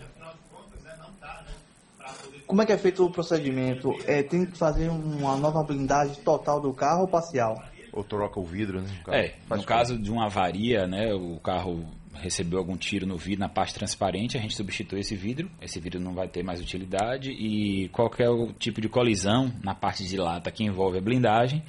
como 2.46 2.62
é 2.62 2.66
que 2.66 2.72
é 2.72 2.78
feito 2.78 3.04
o 3.04 3.10
procedimento? 3.10 3.90
É, 4.06 4.22
tem 4.22 4.44
que 4.44 4.58
fazer 4.58 4.88
uma 4.90 5.36
nova 5.36 5.62
blindagem 5.62 6.16
total 6.16 6.60
do 6.60 6.72
carro 6.72 7.02
ou 7.02 7.08
parcial? 7.08 7.62
Ou 7.92 8.02
troca 8.02 8.40
o 8.40 8.44
vidro, 8.44 8.82
né? 8.82 8.90
O 9.06 9.12
é, 9.12 9.34
no 9.48 9.62
caso 9.62 9.96
de 9.96 10.10
uma 10.10 10.26
avaria, 10.26 10.86
né, 10.86 11.14
o 11.14 11.38
carro 11.38 11.86
recebeu 12.12 12.58
algum 12.58 12.76
tiro 12.76 13.06
no 13.06 13.16
vidro, 13.16 13.40
na 13.40 13.48
parte 13.48 13.74
transparente, 13.74 14.36
a 14.36 14.40
gente 14.40 14.56
substitui 14.56 15.00
esse 15.00 15.14
vidro, 15.14 15.50
esse 15.60 15.78
vidro 15.78 16.00
não 16.00 16.14
vai 16.14 16.28
ter 16.28 16.42
mais 16.42 16.60
utilidade 16.60 17.30
e 17.30 17.88
qualquer 17.90 18.28
tipo 18.58 18.80
de 18.80 18.88
colisão 18.88 19.52
na 19.62 19.74
parte 19.74 20.04
de 20.04 20.16
lata 20.16 20.50
que 20.50 20.64
envolve 20.64 20.98
a 20.98 21.00
blindagem, 21.00 21.62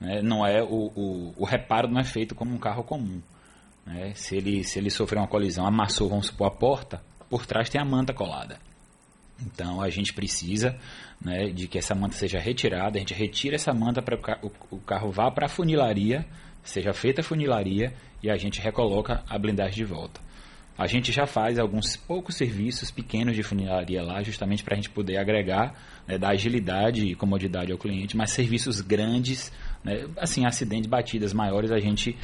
né, 0.00 0.20
não 0.22 0.46
é 0.46 0.62
o, 0.62 0.92
o, 0.94 1.34
o, 1.36 1.44
reparo 1.44 1.88
não 1.88 2.00
é 2.00 2.04
feito 2.04 2.34
como 2.34 2.54
um 2.54 2.58
carro 2.58 2.82
comum. 2.84 3.20
Né? 3.86 4.12
Se, 4.14 4.36
ele, 4.36 4.64
se 4.64 4.78
ele 4.78 4.90
sofreu 4.90 5.20
uma 5.20 5.28
colisão, 5.28 5.66
amassou, 5.66 6.08
vamos 6.08 6.26
supor, 6.26 6.46
a 6.46 6.50
porta, 6.50 7.02
por 7.28 7.46
trás 7.46 7.68
tem 7.68 7.80
a 7.80 7.84
manta 7.84 8.12
colada. 8.12 8.58
Então 9.40 9.80
a 9.80 9.90
gente 9.90 10.12
precisa 10.12 10.78
né, 11.20 11.48
de 11.50 11.66
que 11.66 11.78
essa 11.78 11.94
manta 11.94 12.14
seja 12.14 12.38
retirada, 12.38 12.96
a 12.96 13.00
gente 13.00 13.14
retira 13.14 13.56
essa 13.56 13.72
manta 13.72 14.00
para 14.00 14.16
o, 14.70 14.78
carro 14.78 15.10
vá 15.10 15.30
para 15.30 15.46
a 15.46 15.48
funilaria, 15.48 16.24
seja 16.62 16.92
feita 16.92 17.20
a 17.20 17.24
funilaria 17.24 17.92
e 18.22 18.30
a 18.30 18.36
gente 18.36 18.60
recoloca 18.60 19.22
a 19.28 19.38
blindagem 19.38 19.74
de 19.74 19.84
volta. 19.84 20.20
A 20.76 20.86
gente 20.88 21.12
já 21.12 21.24
faz 21.26 21.56
alguns 21.58 21.96
poucos 21.96 22.36
serviços 22.36 22.90
pequenos 22.90 23.36
de 23.36 23.42
funilaria 23.44 24.02
lá, 24.02 24.22
justamente 24.22 24.64
para 24.64 24.74
a 24.74 24.76
gente 24.76 24.90
poder 24.90 25.18
agregar, 25.18 25.72
né, 26.06 26.18
dar 26.18 26.30
agilidade 26.30 27.06
e 27.06 27.14
comodidade 27.14 27.70
ao 27.70 27.78
cliente, 27.78 28.16
mas 28.16 28.32
serviços 28.32 28.80
grandes, 28.80 29.52
né, 29.84 30.06
assim, 30.16 30.44
acidentes, 30.44 30.88
batidas 30.90 31.32
maiores, 31.32 31.70
a 31.70 31.78
gente, 31.78 32.18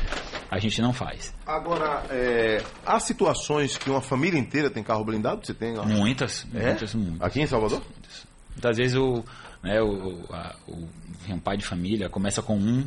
a 0.50 0.58
gente 0.58 0.82
não 0.82 0.92
faz. 0.92 1.32
Agora, 1.46 2.04
é, 2.10 2.60
há 2.84 2.98
situações 2.98 3.76
que 3.78 3.88
uma 3.88 4.00
família 4.00 4.38
inteira 4.38 4.68
tem 4.68 4.82
carro 4.82 5.04
blindado? 5.04 5.46
Você 5.46 5.54
tem? 5.54 5.74
Muitas, 5.86 6.44
É? 6.52 6.66
muitas, 6.70 6.94
muitas. 6.94 7.22
Aqui 7.22 7.40
em 7.42 7.46
Salvador? 7.46 7.80
Muitas. 7.80 8.26
Muitas 8.52 8.76
vezes 8.76 8.96
o, 8.96 9.24
né, 9.62 9.80
o, 9.80 10.24
a- 10.32 10.56
o- 10.66 10.88
um 11.32 11.38
pai 11.38 11.56
de 11.56 11.64
família 11.64 12.08
começa 12.08 12.42
com 12.42 12.56
um, 12.56 12.84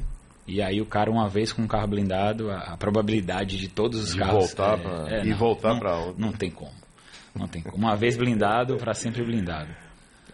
e 0.48 0.62
aí 0.62 0.82
o 0.82 0.86
cara, 0.86 1.10
uma 1.10 1.28
vez 1.30 1.52
com 1.54 1.62
um 1.62 1.68
carro 1.68 1.88
blindado, 1.88 2.52
a, 2.52 2.74
a 2.74 2.78
probabilidade 2.78 3.58
de 3.58 3.68
todos 3.68 4.02
os 4.04 4.14
De 4.14 4.20
carros. 4.20 4.34
voltar 4.54 4.78
pra- 4.78 5.24
e 5.26 5.34
voltar 5.34 5.70
não, 5.74 5.80
pra 5.80 5.96
outro. 5.98 6.22
Não 6.22 6.32
tem 6.32 6.50
como. 6.52 6.72
Não 7.36 7.48
tem 7.48 7.62
como. 7.62 7.78
Uma 7.78 7.96
vez 7.96 8.16
blindado, 8.18 8.78
para 8.78 8.94
sempre 8.94 9.24
blindado. 9.24 9.70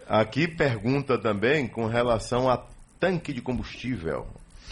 Aqui 0.08 0.48
pergunta 0.48 1.16
também 1.16 1.66
com 1.68 1.86
relação 1.86 2.50
a 2.50 2.62
tanque 2.98 3.32
de 3.32 3.40
combustível. 3.40 4.26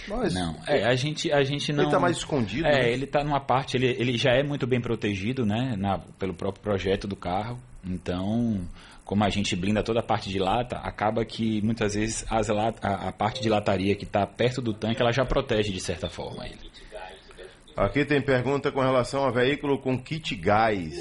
Mas 0.06 0.32
Não, 0.34 0.56
é, 0.66 0.84
a 0.86 0.94
gente, 0.94 1.30
a 1.32 1.42
gente 1.44 1.70
não. 1.72 1.80
ele 1.80 1.88
está 1.88 2.00
mais 2.00 2.16
escondido. 2.18 2.66
É, 2.66 2.82
né? 2.82 2.92
ele 2.92 3.04
está 3.04 3.22
numa 3.22 3.40
parte, 3.40 3.76
ele, 3.76 3.88
ele 3.98 4.16
já 4.16 4.30
é 4.32 4.42
muito 4.42 4.66
bem 4.66 4.80
protegido, 4.80 5.44
né, 5.44 5.74
na- 5.76 5.98
pelo 6.18 6.32
próprio 6.34 6.62
projeto 6.62 7.06
do 7.06 7.16
carro. 7.16 7.58
Então, 7.84 8.60
como 9.08 9.24
a 9.24 9.30
gente 9.30 9.56
blinda 9.56 9.82
toda 9.82 10.00
a 10.00 10.02
parte 10.02 10.28
de 10.28 10.38
lata, 10.38 10.76
acaba 10.76 11.24
que 11.24 11.62
muitas 11.62 11.94
vezes 11.94 12.26
as 12.28 12.50
a, 12.50 12.68
a 13.08 13.10
parte 13.10 13.40
de 13.40 13.48
lataria 13.48 13.96
que 13.96 14.04
está 14.04 14.26
perto 14.26 14.60
do 14.60 14.74
tanque, 14.74 15.00
ela 15.00 15.10
já 15.10 15.24
protege 15.24 15.72
de 15.72 15.80
certa 15.80 16.10
forma 16.10 16.46
ele. 16.46 16.70
Aqui 17.74 18.04
tem 18.04 18.20
pergunta 18.20 18.70
com 18.70 18.80
relação 18.80 19.24
a 19.24 19.30
veículo 19.30 19.78
com 19.78 19.98
kit 19.98 20.36
gás. 20.36 20.94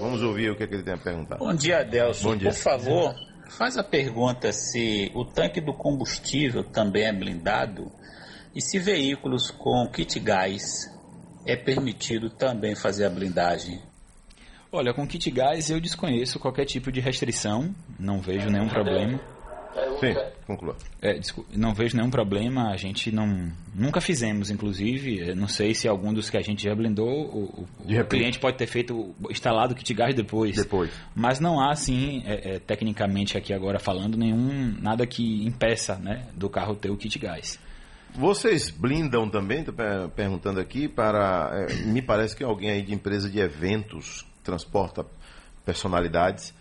Vamos 0.00 0.22
ouvir 0.22 0.50
o 0.50 0.56
que, 0.56 0.62
é 0.62 0.66
que 0.66 0.74
ele 0.74 0.82
tem 0.82 0.94
a 0.94 0.98
perguntar. 0.98 1.36
Bom 1.36 1.52
dia, 1.52 1.80
Adelson. 1.80 2.30
Bom 2.30 2.36
dia. 2.36 2.48
Por 2.48 2.56
favor, 2.56 3.14
faz 3.50 3.76
a 3.76 3.84
pergunta 3.84 4.50
se 4.52 5.12
o 5.14 5.26
tanque 5.26 5.60
do 5.60 5.74
combustível 5.74 6.64
também 6.64 7.04
é 7.04 7.12
blindado 7.12 7.92
e 8.54 8.62
se 8.62 8.78
veículos 8.78 9.50
com 9.50 9.86
kit 9.92 10.18
gás 10.18 10.90
é 11.44 11.56
permitido 11.56 12.30
também 12.30 12.74
fazer 12.74 13.04
a 13.04 13.10
blindagem. 13.10 13.82
Olha, 14.72 14.94
com 14.94 15.06
kit 15.06 15.30
gás 15.30 15.68
eu 15.70 15.80
desconheço 15.80 16.38
qualquer 16.38 16.64
tipo 16.64 16.92
de 16.92 17.00
restrição, 17.00 17.74
não 17.98 18.20
vejo 18.20 18.48
nenhum 18.48 18.68
problema. 18.68 19.20
Sim, 20.00 20.14
conclua. 20.46 20.76
É, 21.00 21.18
não 21.54 21.72
vejo 21.74 21.96
nenhum 21.96 22.10
problema, 22.10 22.70
a 22.72 22.76
gente 22.76 23.12
não 23.12 23.52
nunca 23.74 24.00
fizemos, 24.00 24.50
inclusive, 24.50 25.20
eh, 25.30 25.34
não 25.34 25.46
sei 25.46 25.74
se 25.74 25.86
algum 25.86 26.12
dos 26.12 26.28
que 26.28 26.36
a 26.36 26.40
gente 26.40 26.64
já 26.64 26.74
blindou, 26.74 27.08
o, 27.08 27.62
o- 27.62 28.04
cliente 28.08 28.38
pode 28.40 28.56
ter 28.56 28.66
feito 28.66 29.14
instalado 29.30 29.72
o 29.72 29.76
kit 29.76 29.94
gás 29.94 30.14
depois. 30.14 30.56
Depois. 30.56 30.90
Mas 31.14 31.38
não 31.38 31.60
há, 31.60 31.70
assim, 31.72 32.22
é, 32.26 32.54
é, 32.54 32.58
tecnicamente 32.58 33.36
aqui 33.38 33.52
agora 33.52 33.78
falando, 33.78 34.16
nenhum 34.16 34.74
nada 34.80 35.06
que 35.06 35.44
impeça 35.46 35.96
né, 35.96 36.26
do 36.34 36.48
carro 36.50 36.74
ter 36.74 36.90
o 36.90 36.96
kit 36.96 37.16
gás. 37.18 37.58
Vocês 38.12 38.70
blindam 38.70 39.28
também, 39.30 39.62
per- 39.62 40.08
perguntando 40.16 40.58
aqui, 40.58 40.88
para. 40.88 41.66
é, 41.68 41.74
me 41.86 42.02
parece 42.02 42.34
que 42.36 42.42
alguém 42.42 42.70
aí 42.70 42.82
de 42.82 42.92
empresa 42.92 43.30
de 43.30 43.38
eventos 43.38 44.26
transporta 44.42 45.04
personalidades. 45.64 46.54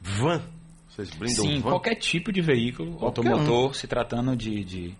Van. 0.00 0.42
Vocês 0.88 1.10
blindam 1.10 1.44
Sim, 1.44 1.60
van? 1.60 1.70
qualquer 1.70 1.94
tipo 1.96 2.32
de 2.32 2.40
veículo, 2.40 2.92
Qualquer 2.96 3.26
automotor, 3.30 3.74
se 3.74 3.86
tratando 3.86 4.34
de, 4.34 4.64
de, 4.64 4.94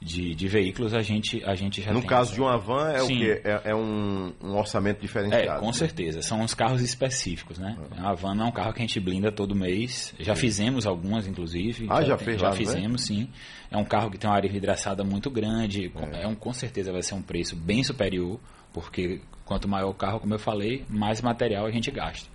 de, 0.00 0.34
de 0.34 0.48
veículos, 0.48 0.92
a 0.92 1.00
gente, 1.00 1.42
a 1.44 1.54
gente 1.54 1.80
já 1.80 1.92
No 1.92 2.00
tem 2.00 2.08
caso 2.08 2.34
de 2.34 2.40
uma 2.42 2.58
van, 2.58 2.90
é 2.90 3.00
o 3.02 3.06
Sim. 3.06 3.18
quê? 3.18 3.40
É, 3.42 3.70
é 3.70 3.74
um, 3.74 4.32
um 4.42 4.56
orçamento 4.58 5.00
diferenciado. 5.00 5.44
É, 5.56 5.58
com 5.58 5.66
né? 5.66 5.72
certeza. 5.72 6.20
São 6.20 6.42
os 6.42 6.52
carros 6.52 6.82
específicos, 6.82 7.58
né? 7.58 7.74
A 7.98 8.12
van 8.12 8.34
não 8.34 8.46
é 8.46 8.48
um 8.48 8.52
carro 8.52 8.72
que 8.74 8.80
a 8.80 8.86
gente 8.86 9.00
blinda 9.00 9.32
todo 9.32 9.54
mês. 9.54 10.14
Já 10.20 10.34
fizemos 10.34 10.86
algumas, 10.86 11.26
inclusive. 11.26 11.86
Ah, 11.88 12.02
já 12.02 12.16
tem- 12.18 12.26
fez 12.26 12.40
Já 12.40 12.48
lá, 12.48 12.54
não 12.54 12.60
é? 12.60 12.64
fizemos, 12.66 13.04
sim. 13.06 13.28
É 13.70 13.76
um 13.78 13.84
carro 13.84 14.10
que 14.10 14.18
tem 14.18 14.28
uma 14.28 14.36
área 14.36 14.50
vidraçada 14.50 15.02
muito 15.04 15.30
grande. 15.30 15.88
com- 15.88 16.04
É. 16.04 16.26
um, 16.26 16.34
com 16.34 16.52
certeza 16.52 16.92
vai 16.92 17.02
ser 17.02 17.14
um 17.14 17.22
preço 17.22 17.56
bem 17.56 17.82
superior, 17.82 18.38
porque 18.72 19.20
quanto 19.44 19.68
maior 19.68 19.90
o 19.90 19.94
carro, 19.94 20.20
como 20.20 20.34
eu 20.34 20.38
falei, 20.38 20.84
mais 20.88 21.20
material 21.20 21.66
a 21.66 21.70
gente 21.70 21.90
gasta. 21.90 22.28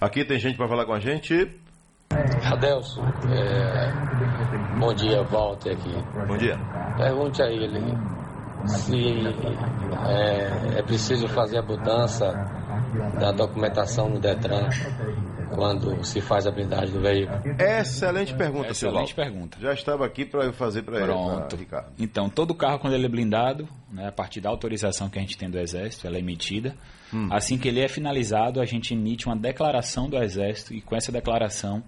Aqui 0.00 0.24
tem 0.24 0.38
gente 0.38 0.56
para 0.56 0.68
falar 0.68 0.84
com 0.84 0.92
a 0.92 1.00
gente. 1.00 1.50
Adelson, 2.44 3.02
é, 3.30 4.78
bom 4.78 4.92
dia, 4.94 5.22
Walter 5.22 5.72
aqui. 5.72 5.94
Bom 6.26 6.36
dia. 6.36 6.56
Pergunte 6.96 7.42
a 7.42 7.46
ele 7.46 7.80
se 8.66 8.96
é, 10.08 10.78
é 10.78 10.82
preciso 10.82 11.28
fazer 11.28 11.58
a 11.58 11.62
mudança 11.62 12.32
da 13.18 13.32
documentação 13.32 14.08
no 14.08 14.18
Detran 14.18 14.68
quando 15.54 16.04
se 16.04 16.20
faz 16.20 16.46
a 16.46 16.50
blindagem 16.50 16.92
do 16.92 17.00
veículo. 17.00 17.40
Excelente 17.58 18.34
pergunta, 18.34 18.74
seu 18.74 18.90
Excelente 18.90 19.14
pergunta. 19.14 19.58
Já 19.60 19.72
estava 19.72 20.04
aqui 20.04 20.24
para 20.24 20.44
eu 20.44 20.52
fazer 20.52 20.82
para 20.82 20.96
ele, 20.96 21.06
Pronto. 21.06 21.56
Ricardo. 21.56 21.92
Então, 21.98 22.28
todo 22.28 22.54
carro, 22.54 22.78
quando 22.78 22.94
ele 22.94 23.06
é 23.06 23.08
blindado, 23.08 23.68
né, 23.90 24.08
a 24.08 24.12
partir 24.12 24.40
da 24.40 24.48
autorização 24.50 25.08
que 25.08 25.18
a 25.18 25.22
gente 25.22 25.36
tem 25.36 25.48
do 25.50 25.58
Exército, 25.58 26.06
ela 26.06 26.16
é 26.16 26.20
emitida. 26.20 26.74
Hum. 27.12 27.28
Assim 27.30 27.56
que 27.58 27.68
ele 27.68 27.80
é 27.80 27.88
finalizado, 27.88 28.60
a 28.60 28.64
gente 28.64 28.94
emite 28.94 29.26
uma 29.26 29.36
declaração 29.36 30.08
do 30.08 30.16
Exército 30.16 30.74
e 30.74 30.80
com 30.80 30.96
essa 30.96 31.12
declaração, 31.12 31.82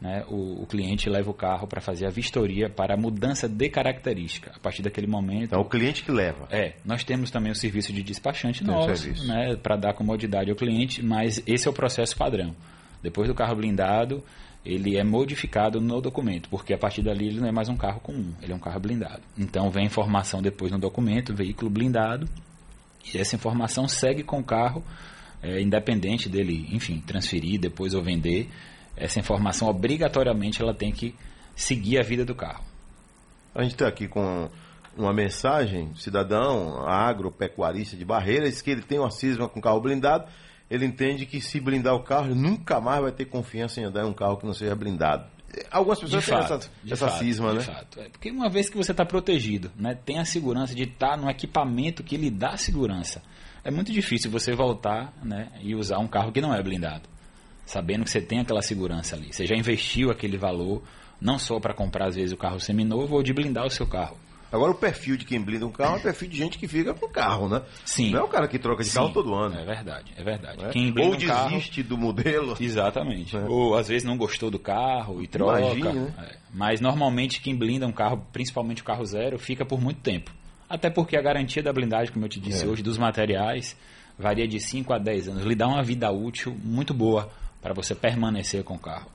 né, 0.00 0.24
o, 0.28 0.62
o 0.62 0.66
cliente 0.66 1.08
leva 1.08 1.30
o 1.30 1.34
carro 1.34 1.66
para 1.66 1.80
fazer 1.80 2.06
a 2.06 2.10
vistoria 2.10 2.68
para 2.68 2.94
a 2.94 2.96
mudança 2.96 3.48
de 3.48 3.68
característica. 3.68 4.52
A 4.54 4.58
partir 4.58 4.82
daquele 4.82 5.06
momento. 5.06 5.44
Então, 5.44 5.60
é 5.60 5.62
o 5.62 5.64
cliente 5.64 6.02
que 6.02 6.10
leva. 6.10 6.48
É, 6.50 6.74
nós 6.84 7.04
temos 7.04 7.30
também 7.30 7.52
o 7.52 7.54
serviço 7.54 7.92
de 7.92 8.02
despachante 8.02 8.64
nosso, 8.64 9.08
né, 9.26 9.56
para 9.56 9.76
dar 9.76 9.94
comodidade 9.94 10.50
ao 10.50 10.56
cliente, 10.56 11.02
mas 11.02 11.42
esse 11.46 11.68
é 11.68 11.70
o 11.70 11.74
processo 11.74 12.16
padrão. 12.16 12.54
Depois 13.02 13.28
do 13.28 13.34
carro 13.34 13.56
blindado, 13.56 14.22
ele 14.64 14.96
é 14.96 15.02
modificado 15.02 15.80
no 15.80 16.00
documento, 16.00 16.48
porque 16.48 16.72
a 16.72 16.78
partir 16.78 17.02
dali 17.02 17.26
ele 17.26 17.40
não 17.40 17.48
é 17.48 17.52
mais 17.52 17.68
um 17.68 17.76
carro 17.76 18.00
comum, 18.00 18.32
ele 18.40 18.52
é 18.52 18.54
um 18.54 18.60
carro 18.60 18.78
blindado. 18.78 19.20
Então 19.36 19.68
vem 19.70 19.86
informação 19.86 20.40
depois 20.40 20.70
no 20.70 20.78
documento, 20.78 21.34
veículo 21.34 21.68
blindado, 21.68 22.28
e 23.12 23.18
essa 23.18 23.34
informação 23.34 23.88
segue 23.88 24.22
com 24.22 24.38
o 24.38 24.44
carro, 24.44 24.84
é, 25.42 25.60
independente 25.60 26.28
dele, 26.28 26.68
enfim, 26.70 27.02
transferir 27.04 27.60
depois 27.60 27.94
ou 27.94 28.02
vender. 28.02 28.48
Essa 28.96 29.18
informação 29.18 29.68
obrigatoriamente 29.68 30.62
ela 30.62 30.72
tem 30.72 30.92
que 30.92 31.14
seguir 31.56 31.98
a 31.98 32.02
vida 32.02 32.24
do 32.24 32.34
carro. 32.34 32.64
A 33.54 33.62
gente 33.62 33.72
está 33.72 33.88
aqui 33.88 34.06
com 34.06 34.48
uma 34.96 35.12
mensagem, 35.12 35.90
cidadão 35.96 36.86
agropecuarista 36.86 37.96
de 37.96 38.04
Barreiras, 38.04 38.62
que 38.62 38.70
ele 38.70 38.82
tem 38.82 38.98
uma 38.98 39.10
cisma 39.10 39.48
com 39.48 39.60
carro 39.60 39.80
blindado. 39.80 40.26
Ele 40.72 40.86
entende 40.86 41.26
que 41.26 41.38
se 41.38 41.60
blindar 41.60 41.94
o 41.94 42.02
carro, 42.02 42.28
ele 42.28 42.40
nunca 42.40 42.80
mais 42.80 43.02
vai 43.02 43.12
ter 43.12 43.26
confiança 43.26 43.78
em 43.78 43.84
andar 43.84 44.04
em 44.04 44.08
um 44.08 44.12
carro 44.14 44.38
que 44.38 44.46
não 44.46 44.54
seja 44.54 44.74
blindado. 44.74 45.26
Algumas 45.70 46.00
pessoas 46.00 46.24
têm 46.24 46.34
essa, 46.34 46.58
de 46.82 46.92
essa 46.94 47.08
fato, 47.08 47.18
cisma, 47.18 47.50
de 47.50 47.58
né? 47.58 47.60
fato. 47.62 48.00
É 48.00 48.08
porque 48.08 48.30
uma 48.30 48.48
vez 48.48 48.70
que 48.70 48.76
você 48.78 48.90
está 48.90 49.04
protegido, 49.04 49.70
né, 49.76 49.94
tem 49.94 50.18
a 50.18 50.24
segurança 50.24 50.74
de 50.74 50.84
estar 50.84 51.18
no 51.18 51.28
equipamento 51.28 52.02
que 52.02 52.16
lhe 52.16 52.30
dá 52.30 52.56
segurança. 52.56 53.22
É 53.62 53.70
muito 53.70 53.92
difícil 53.92 54.30
você 54.30 54.54
voltar 54.54 55.12
né, 55.22 55.52
e 55.60 55.74
usar 55.74 55.98
um 55.98 56.08
carro 56.08 56.32
que 56.32 56.40
não 56.40 56.54
é 56.54 56.62
blindado, 56.62 57.06
sabendo 57.66 58.04
que 58.04 58.10
você 58.10 58.22
tem 58.22 58.40
aquela 58.40 58.62
segurança 58.62 59.14
ali. 59.14 59.30
Você 59.30 59.44
já 59.44 59.54
investiu 59.54 60.10
aquele 60.10 60.38
valor, 60.38 60.82
não 61.20 61.38
só 61.38 61.60
para 61.60 61.74
comprar 61.74 62.08
às 62.08 62.14
vezes 62.14 62.32
o 62.32 62.36
carro 62.38 62.58
seminovo 62.58 63.16
ou 63.16 63.22
de 63.22 63.34
blindar 63.34 63.66
o 63.66 63.70
seu 63.70 63.86
carro. 63.86 64.16
Agora, 64.52 64.70
o 64.70 64.74
perfil 64.74 65.16
de 65.16 65.24
quem 65.24 65.40
blinda 65.40 65.66
um 65.66 65.70
carro 65.72 65.96
é 65.96 65.98
o 65.98 66.02
perfil 66.02 66.28
de 66.28 66.36
gente 66.36 66.58
que 66.58 66.68
fica 66.68 66.92
com 66.92 67.06
o 67.06 67.08
carro, 67.08 67.48
né? 67.48 67.62
Sim. 67.86 68.10
Não 68.10 68.20
é 68.20 68.22
o 68.22 68.28
cara 68.28 68.46
que 68.46 68.58
troca 68.58 68.82
de 68.84 68.90
Sim, 68.90 68.96
carro 68.96 69.10
todo 69.10 69.34
ano. 69.34 69.58
É 69.58 69.64
verdade, 69.64 70.12
é 70.16 70.22
verdade. 70.22 70.62
né? 70.62 70.68
Quem 70.70 70.92
blinda 70.92 71.08
Ou 71.08 71.14
um 71.16 71.26
carro- 71.26 71.48
desiste 71.50 71.82
do 71.82 71.96
modelo. 71.96 72.54
Exatamente. 72.60 73.36
É. 73.36 73.40
Ou 73.48 73.74
às 73.74 73.88
vezes 73.88 74.04
não 74.04 74.16
gostou 74.16 74.50
do 74.50 74.58
carro 74.58 75.22
e 75.22 75.26
troca. 75.26 75.58
Imagine, 75.60 75.92
né? 76.00 76.14
É. 76.18 76.36
Mas 76.52 76.80
normalmente 76.80 77.40
quem 77.40 77.56
blinda 77.56 77.86
um 77.86 77.92
carro, 77.92 78.26
principalmente 78.32 78.82
o 78.82 78.84
carro 78.84 79.04
zero, 79.06 79.38
fica 79.38 79.64
por 79.64 79.80
muito 79.80 80.00
tempo. 80.00 80.30
Até 80.68 80.90
porque 80.90 81.16
a 81.16 81.22
garantia 81.22 81.62
da 81.62 81.72
blindagem, 81.72 82.12
como 82.12 82.24
eu 82.24 82.28
te 82.28 82.38
disse 82.40 82.64
É. 82.64 82.68
hoje, 82.68 82.82
dos 82.82 82.98
materiais, 82.98 83.76
varia 84.18 84.46
de 84.46 84.60
5 84.60 84.92
a 84.92 84.98
10 84.98 85.28
anos. 85.28 85.44
Lhe 85.44 85.54
dá 85.54 85.66
uma 85.66 85.82
vida 85.82 86.10
útil 86.10 86.54
muito 86.62 86.92
boa 86.92 87.30
para 87.62 87.72
você 87.72 87.94
permanecer 87.94 88.62
com 88.64 88.74
o 88.74 88.78
carro. 88.78 89.10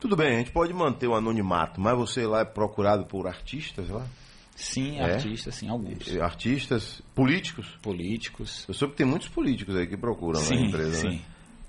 Tudo 0.00 0.16
bem, 0.16 0.34
a 0.34 0.38
gente 0.38 0.50
pode 0.50 0.72
manter 0.74 1.06
o 1.06 1.14
anonimato, 1.14 1.80
mas 1.80 1.96
você 1.96 2.26
lá 2.26 2.40
é 2.40 2.44
procurado 2.44 3.04
por 3.04 3.26
artistas 3.26 3.88
lá? 3.88 4.04
Sim, 4.54 4.98
É? 4.98 5.14
artistas, 5.14 5.54
sim, 5.54 5.68
alguns. 5.68 6.16
Artistas, 6.20 7.02
políticos. 7.14 7.66
Políticos. 7.82 8.64
Eu 8.68 8.74
soube 8.74 8.92
que 8.92 8.98
tem 8.98 9.06
muitos 9.06 9.28
políticos 9.28 9.76
aí 9.76 9.86
que 9.86 9.96
procuram 9.96 10.40
na 10.40 10.46
Sim, 10.46 10.66
empresa, 10.66 10.94
sim. 10.94 11.08
né? 11.08 11.20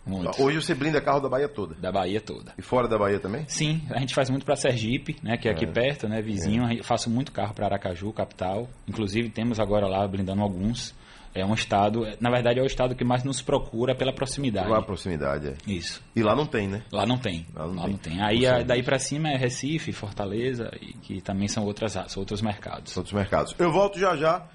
Muitos. 0.05 0.37
Hoje 0.37 0.61
você 0.61 0.75
blinda 0.75 0.99
carro 0.99 1.21
da 1.21 1.29
Bahia 1.29 1.47
toda. 1.47 1.75
Da 1.75 1.89
Bahia 1.89 2.19
toda. 2.19 2.53
E 2.57 2.61
fora 2.61 2.89
da 2.89 2.97
Bahia 2.97 3.21
também? 3.21 3.45
Sim, 3.47 3.81
a 3.89 3.99
gente 3.99 4.13
faz 4.13 4.29
muito 4.29 4.45
para 4.45 4.57
Sergipe, 4.57 5.15
né, 5.23 5.37
que 5.37 5.47
é 5.47 5.51
aqui 5.51 5.65
perto, 5.65 6.09
né, 6.09 6.21
vizinho. 6.21 6.69
Eu 6.73 6.83
faço 6.83 7.09
muito 7.09 7.31
carro 7.31 7.53
para 7.53 7.67
Aracaju, 7.67 8.11
capital. 8.11 8.69
Inclusive 8.85 9.29
temos 9.29 9.61
agora 9.61 9.87
lá 9.87 10.05
blindando 10.05 10.41
alguns. 10.41 10.93
É 11.35 11.43
um 11.45 11.53
estado, 11.53 12.05
na 12.19 12.29
verdade 12.29 12.59
é 12.59 12.63
o 12.63 12.65
estado 12.65 12.93
que 12.95 13.03
mais 13.03 13.23
nos 13.23 13.41
procura 13.41 13.95
pela 13.95 14.13
proximidade. 14.13 14.69
Lá 14.69 14.77
a 14.79 14.81
proximidade, 14.83 15.47
é. 15.47 15.55
Isso. 15.65 16.01
E 16.15 16.21
lá 16.21 16.35
não 16.35 16.45
tem, 16.45 16.67
né? 16.67 16.83
Lá 16.91 17.05
não 17.05 17.17
tem. 17.17 17.45
Lá 17.55 17.61
Lá 17.65 17.67
não 17.67 17.73
não, 17.75 17.83
tem. 17.85 17.97
tem. 17.97 18.21
Aí 18.21 18.45
O 18.45 18.53
a- 18.55 18.61
daí 18.63 18.83
para 18.83 18.99
cima 18.99 19.29
é 19.29 19.35
Recife, 19.35 19.91
Fortaleza, 19.91 20.69
e 20.79 20.93
que 20.93 21.21
também 21.21 21.47
são 21.47 21.63
outras 21.65 21.93
são 21.93 22.21
outros 22.21 22.41
mercados. 22.41 22.95
Outros 22.95 23.13
mercados. 23.13 23.55
Eu 23.57 23.71
volto 23.71 23.97
já 23.99 24.15
já. 24.15 24.45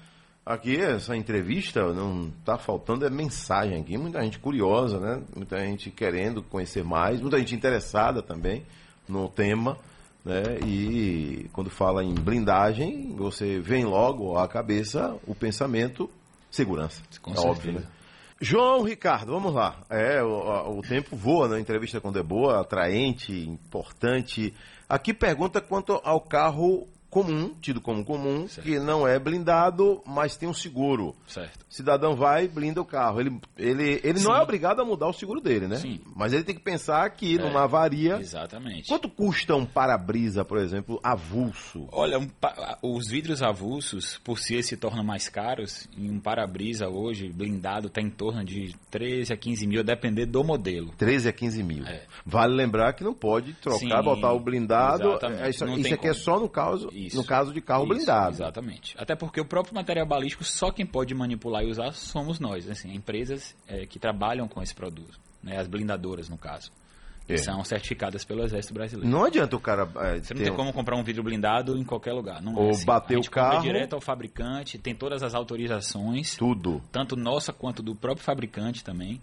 aqui, 0.45 0.77
essa 0.77 1.15
entrevista, 1.15 1.93
não 1.93 2.31
tá 2.45 2.57
faltando 2.57 3.05
é 3.05 3.09
mensagem 3.09 3.79
aqui. 3.79 3.97
Muita 3.97 4.21
gente 4.23 4.39
curiosa, 4.39 4.99
né? 4.99 5.21
Muita 5.35 5.59
gente 5.59 5.91
querendo 5.91 6.41
conhecer 6.41 6.83
mais, 6.83 7.21
muita 7.21 7.37
gente 7.37 7.53
interessada 7.53 8.21
também 8.23 8.63
no 9.07 9.27
tema. 9.27 9.77
Né? 10.25 10.41
E 10.65 11.49
quando 11.53 11.69
fala 11.69 12.03
em 12.03 12.13
blindagem, 12.13 13.13
você 13.15 13.59
vem 13.59 13.85
logo 13.85 14.37
à 14.37 14.47
cabeça 14.47 15.15
o 15.27 15.35
pensamento 15.35 16.09
segurança. 16.49 17.01
Com 17.21 17.31
é 17.31 17.35
certeza. 17.35 17.51
óbvio, 17.51 17.73
né? 17.73 17.87
João 18.41 18.83
Ricardo, 18.83 19.33
vamos 19.33 19.53
lá. 19.53 19.83
É, 19.89 20.23
o, 20.23 20.77
o 20.77 20.81
tempo 20.81 21.15
voa 21.15 21.49
na 21.49 21.59
entrevista 21.59 21.99
com 21.99 22.11
Deboa, 22.11 22.61
atraente, 22.61 23.33
importante. 23.33 24.53
Aqui 24.87 25.13
pergunta 25.13 25.59
quanto 25.59 25.99
ao 26.03 26.21
carro 26.21 26.87
comum, 27.09 27.53
tido 27.61 27.81
como 27.81 28.05
comum, 28.05 28.47
Certo. 28.47 28.65
que 28.65 28.79
não 28.79 29.07
é 29.07 29.17
blindado, 29.17 30.01
mas 30.05 30.37
tem 30.37 30.47
um 30.47 30.53
seguro. 30.53 31.15
Certo. 31.27 31.65
Cidadão 31.69 32.15
vai 32.15 32.45
e 32.45 32.47
blinda 32.47 32.81
o 32.81 32.85
carro. 32.85 33.19
Ele, 33.19 33.39
ele, 33.57 33.99
ele 34.03 34.19
não 34.21 34.35
é 34.35 34.41
obrigado 34.41 34.81
a 34.81 34.85
mudar 34.85 35.07
o 35.07 35.13
seguro 35.13 35.41
dele, 35.41 35.67
né? 35.67 35.77
Sim. 35.77 35.99
Mas 36.15 36.33
ele 36.33 36.43
tem 36.43 36.55
que 36.55 36.61
pensar 36.61 37.09
que 37.11 37.35
É, 37.37 37.41
numa 37.41 37.63
avaria. 37.63 38.17
Exatamente. 38.19 38.87
Quanto 38.87 39.09
custa 39.09 39.55
um 39.55 39.65
para-brisa, 39.65 40.43
por 40.45 40.57
exemplo, 40.57 40.99
avulso? 41.03 41.87
Olha, 41.91 42.19
um 42.19 42.29
os 42.81 43.07
vidros 43.09 43.41
avulsos, 43.41 44.17
por 44.23 44.37
si, 44.39 44.61
se 44.63 44.75
tornam 44.77 45.03
mais 45.03 45.29
caros. 45.29 45.87
E 45.97 46.09
um 46.09 46.19
para-brisa 46.19 46.87
hoje, 46.89 47.29
blindado, 47.29 47.87
está 47.87 48.01
em 48.01 48.09
torno 48.09 48.43
de 48.43 48.75
13 48.91 49.33
a 49.33 49.37
15 49.37 49.67
mil, 49.67 49.79
a 49.79 49.83
depender 49.83 50.25
do 50.25 50.43
modelo. 50.43 50.93
13 50.97 51.29
a 51.29 51.33
15 51.33 51.63
mil. 51.63 51.85
É. 51.85 52.03
Vale 52.25 52.53
lembrar 52.55 52.93
que 52.93 53.03
não 53.03 53.13
pode 53.13 53.53
trocar, 53.53 53.79
Sim, 53.79 54.03
botar 54.03 54.33
o 54.33 54.39
blindado. 54.39 55.09
exatamente. 55.09 55.41
É, 55.43 55.49
Isso, 55.49 55.65
isso 55.65 55.93
aqui 55.93 56.07
é 56.07 56.11
como. 56.11 56.23
só 56.23 56.39
no 56.39 56.49
caso, 56.49 56.89
Isso. 57.07 57.17
no 57.17 57.23
caso 57.25 57.53
de 57.53 57.61
carro 57.61 57.83
Isso, 57.85 57.93
blindado. 57.93 58.35
Exatamente. 58.35 58.95
Até 58.97 59.15
porque 59.15 59.39
o 59.41 59.45
próprio 59.45 59.73
material 59.75 60.05
balístico, 60.05 60.43
só 60.43 60.71
quem 60.71 60.85
pode 60.85 61.13
manipular 61.15 61.63
e 61.63 61.69
usar 61.69 61.91
somos 61.93 62.39
nós, 62.39 62.69
assim, 62.69 62.93
empresas 62.93 63.55
é, 63.67 63.85
que 63.85 63.99
trabalham 63.99 64.47
com 64.47 64.61
esse 64.61 64.73
produto, 64.75 65.19
né, 65.43 65.57
as 65.57 65.67
blindadoras, 65.67 66.27
no 66.29 66.37
caso, 66.37 66.71
que 67.27 67.33
É. 67.33 67.37
são 67.37 67.63
certificadas 67.63 68.25
pelo 68.25 68.43
Exército 68.43 68.73
Brasileiro. 68.73 69.09
Não 69.11 69.23
adianta 69.25 69.55
o 69.55 69.59
cara. 69.59 69.87
é, 69.97 70.19
Você 70.19 70.33
não 70.33 70.41
tem 70.41 70.51
um- 70.51 70.55
como 70.55 70.73
comprar 70.73 70.95
um 70.95 71.03
vidro 71.03 71.21
blindado 71.23 71.77
em 71.77 71.83
qualquer 71.83 72.13
lugar. 72.13 72.41
Não 72.41 72.53
é 72.53 72.59
Ou 72.59 72.69
assim. 72.71 72.85
bater 72.85 73.17
o 73.19 73.29
carro. 73.29 73.61
direto 73.61 73.93
ao 73.93 74.01
fabricante, 74.01 74.77
tem 74.79 74.95
todas 74.95 75.21
as 75.21 75.35
autorizações, 75.35 76.35
Tudo. 76.35 76.81
tanto 76.91 77.15
nossa 77.15 77.53
quanto 77.53 77.83
do 77.83 77.95
próprio 77.95 78.23
fabricante 78.25 78.83
também. 78.83 79.21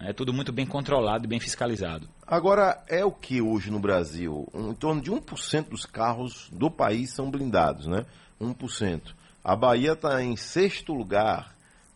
É 0.00 0.12
tudo 0.12 0.32
muito 0.32 0.52
bem 0.52 0.66
controlado 0.66 1.24
e 1.24 1.28
bem 1.28 1.38
fiscalizado. 1.38 2.08
Agora, 2.26 2.82
é 2.88 3.04
o 3.04 3.12
que 3.12 3.40
hoje 3.40 3.70
no 3.70 3.78
Brasil? 3.78 4.48
Em 4.54 4.74
torno 4.74 5.00
de 5.00 5.10
1% 5.10 5.68
dos 5.68 5.84
carros 5.84 6.48
do 6.50 6.70
país 6.70 7.10
são 7.10 7.30
blindados, 7.30 7.86
né? 7.86 8.04
1%. 8.40 9.00
A 9.44 9.54
Bahia 9.54 9.92
está 9.92 10.22
em 10.22 10.36
sexto 10.36 10.92
lugar. 10.92 11.54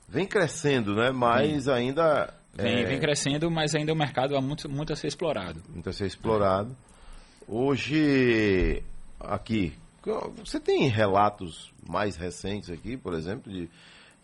Vem 0.08 0.26
crescendo, 0.26 0.94
né? 0.94 1.10
Mas 1.10 1.68
ainda. 1.68 2.32
Vem, 2.54 2.80
é, 2.80 2.84
vem 2.84 3.00
crescendo, 3.00 3.50
mas 3.50 3.74
ainda 3.74 3.92
o 3.92 3.96
mercado 3.96 4.36
há 4.36 4.40
muito, 4.40 4.68
muito 4.68 4.92
a 4.92 4.96
ser 4.96 5.08
explorado. 5.08 5.62
Muito 5.68 5.88
a 5.88 5.92
ser 5.92 6.06
explorado. 6.06 6.76
Hoje, 7.48 8.82
aqui, 9.20 9.74
você 10.36 10.58
tem 10.58 10.88
relatos 10.88 11.72
mais 11.88 12.16
recentes 12.16 12.70
aqui, 12.70 12.96
por 12.96 13.14
exemplo, 13.14 13.52
de. 13.52 13.68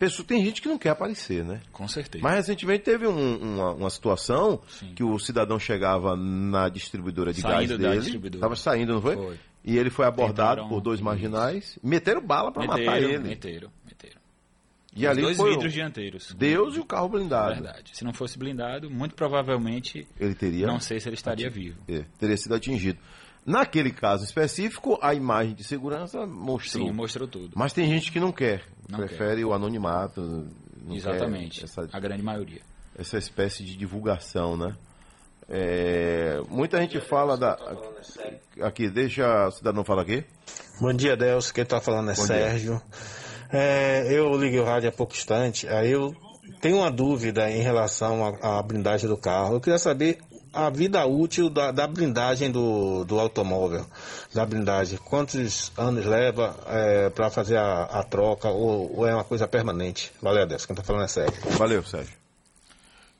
Pessoa, 0.05 0.27
tem 0.27 0.43
gente 0.43 0.61
que 0.61 0.67
não 0.67 0.77
quer 0.77 0.89
aparecer, 0.89 1.43
né? 1.45 1.61
Com 1.71 1.87
certeza. 1.87 2.21
Mas 2.23 2.35
recentemente 2.35 2.83
teve 2.83 3.07
um- 3.07 3.37
uma, 3.37 3.71
uma 3.73 3.89
situação 3.89 4.61
Sim. 4.67 4.93
que 4.95 5.03
o 5.03 5.17
cidadão 5.19 5.57
chegava 5.59 6.15
na 6.15 6.67
distribuidora 6.69 7.31
de 7.33 7.41
Saindo 7.41 7.77
gás 7.77 8.05
dele. 8.05 8.27
Estava 8.35 8.55
saindo, 8.55 8.93
não 8.93 9.01
foi? 9.01 9.15
Foi. 9.15 9.39
E 9.65 9.77
ele 9.77 9.89
foi 9.89 10.05
abordado 10.05 10.55
Tentaram- 10.61 10.69
por 10.69 10.81
dois 10.81 10.97
Isso. 10.99 11.05
marginais. 11.05 11.79
Meteram 11.81 12.21
bala 12.21 12.51
para 12.51 12.65
matar 12.65 13.01
ele. 13.01 13.17
meteram, 13.19 13.69
meteram. 13.85 14.21
E 14.95 15.05
Os 15.05 15.11
ali 15.11 15.21
dois 15.23 15.37
vidros 15.37 15.73
dianteiros. 15.73 16.35
Deus 16.37 16.75
e 16.75 16.79
o 16.79 16.85
carro 16.85 17.09
blindado. 17.09 17.55
Verdade. 17.55 17.91
Se 17.93 18.03
não 18.03 18.13
fosse 18.13 18.37
blindado, 18.37 18.91
muito 18.91 19.15
provavelmente, 19.15 20.07
Ele 20.19 20.35
teria, 20.35 20.67
não 20.67 20.79
sei 20.79 20.99
se 20.99 21.09
ele 21.09 21.15
estaria 21.15 21.49
vivo. 21.49 21.79
é, 21.87 22.03
teria 22.19 22.37
sido 22.37 22.53
atingido. 22.53 22.99
Naquele 23.45 23.91
caso 23.91 24.23
específico, 24.23 24.97
a 25.01 25.13
imagem 25.13 25.53
de 25.53 25.63
segurança 25.63 26.25
mostrou. 26.25 26.87
Sim, 26.87 26.93
mostrou 26.93 27.27
tudo. 27.27 27.51
Mas 27.55 27.73
tem 27.73 27.87
gente 27.87 28.11
que 28.11 28.19
não 28.19 28.31
quer. 28.31 28.63
Não 28.89 28.99
prefere 28.99 29.43
o 29.43 29.53
anonimato. 29.53 30.21
não 30.81 30.95
Exatamente. 30.95 31.59
quer 31.59 31.65
Essa, 31.65 31.87
A 31.91 31.99
grande 31.99 32.23
maioria. 32.23 32.61
essa 32.97 33.17
espécie 33.17 33.63
de 33.63 33.75
divulgação, 33.75 34.55
né? 34.55 34.75
É, 35.49 36.41
muita 36.49 36.79
gente 36.79 37.01
fala 37.01 37.37
da. 37.37 37.57
Aqui, 38.61 38.89
deixa 38.89 39.47
o 39.47 39.51
cidadão 39.51 39.83
falar 39.83 40.03
aqui. 40.03 40.23
Bom 40.79 40.93
dia, 40.93 41.17
Deus. 41.17 41.51
Quem 41.51 41.63
está 41.63 41.81
falando 41.81 42.11
é 42.11 42.15
Bom. 42.15 42.21
Sérgio. 42.21 42.81
É, 43.51 44.07
eu 44.09 44.33
liguei 44.37 44.59
o 44.59 44.63
rádio 44.63 44.89
há 44.89 44.91
pouco 44.91 45.13
instante, 45.13 45.67
aí 45.67 45.91
eu 45.91 46.15
tenho 46.59 46.77
uma 46.77 46.89
dúvida 46.89 47.51
em 47.51 47.61
relação 47.61 48.25
à, 48.41 48.57
à 48.59 48.63
blindagem 48.63 49.07
do 49.07 49.17
carro. 49.17 49.53
Eu 49.55 49.61
queria 49.61 49.77
saber 49.77 50.17
a 50.53 50.69
vida 50.69 51.05
útil 51.05 51.49
da, 51.49 51.71
da 51.71 51.87
blindagem 51.87 52.51
do, 52.51 53.03
do 53.05 53.19
automóvel, 53.19 53.85
da 54.33 54.45
blindagem. 54.45 54.99
Quantos 54.99 55.71
anos 55.77 56.05
leva 56.05 56.55
para 57.15 57.29
fazer 57.31 57.57
a, 57.57 57.83
a 57.85 58.03
troca 58.03 58.49
ou, 58.49 58.99
ou 58.99 59.07
é 59.07 59.13
uma 59.13 59.23
coisa 59.23 59.47
permanente? 59.47 60.11
Valeu, 60.21 60.45
Deus. 60.45 60.65
Quem 60.65 60.73
está 60.73 60.83
falando 60.83 61.05
é 61.05 61.07
Sérgio. 61.07 61.41
Valeu, 61.57 61.83
Sérgio. 61.83 62.13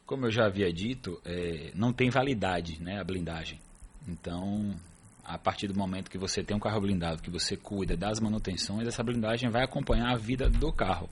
Como 0.06 0.26
eu 0.28 0.32
já 0.32 0.46
havia 0.46 0.72
dito, 0.72 1.20
é, 1.26 1.72
não 1.74 1.92
tem 1.92 2.10
validade 2.10 2.80
né, 2.82 3.00
a 3.00 3.04
blindagem. 3.04 3.60
Então, 4.08 4.76
a 5.24 5.38
partir 5.38 5.68
do 5.68 5.76
momento 5.76 6.12
que 6.12 6.18
você 6.18 6.44
tem 6.44 6.56
um 6.56 6.60
carro 6.60 6.82
blindado, 6.82 7.22
que 7.22 7.30
você 7.32 7.56
cuida 7.58 7.96
das 7.98 8.20
manutenções, 8.20 8.88
essa 8.88 9.02
blindagem 9.02 9.50
vai 9.50 9.64
acompanhar 9.64 10.14
a 10.14 10.18
vida 10.18 10.50
do 10.50 10.72
carro. 10.72 11.10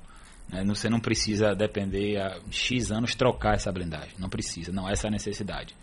né? 0.49 0.63
Não- 0.63 0.75
Você 0.75 0.89
não 0.89 0.99
precisa 0.99 1.55
depender 1.55 2.17
a 2.19 2.37
X 2.51 2.91
anos 2.91 3.15
trocar 3.15 3.55
essa 3.55 3.71
blindagem. 3.71 4.13
Não 4.19 4.29
precisa, 4.29 4.71
não 4.71 4.87
essa 4.89 5.07
é 5.07 5.09
a 5.09 5.11
necessidade. 5.11 5.73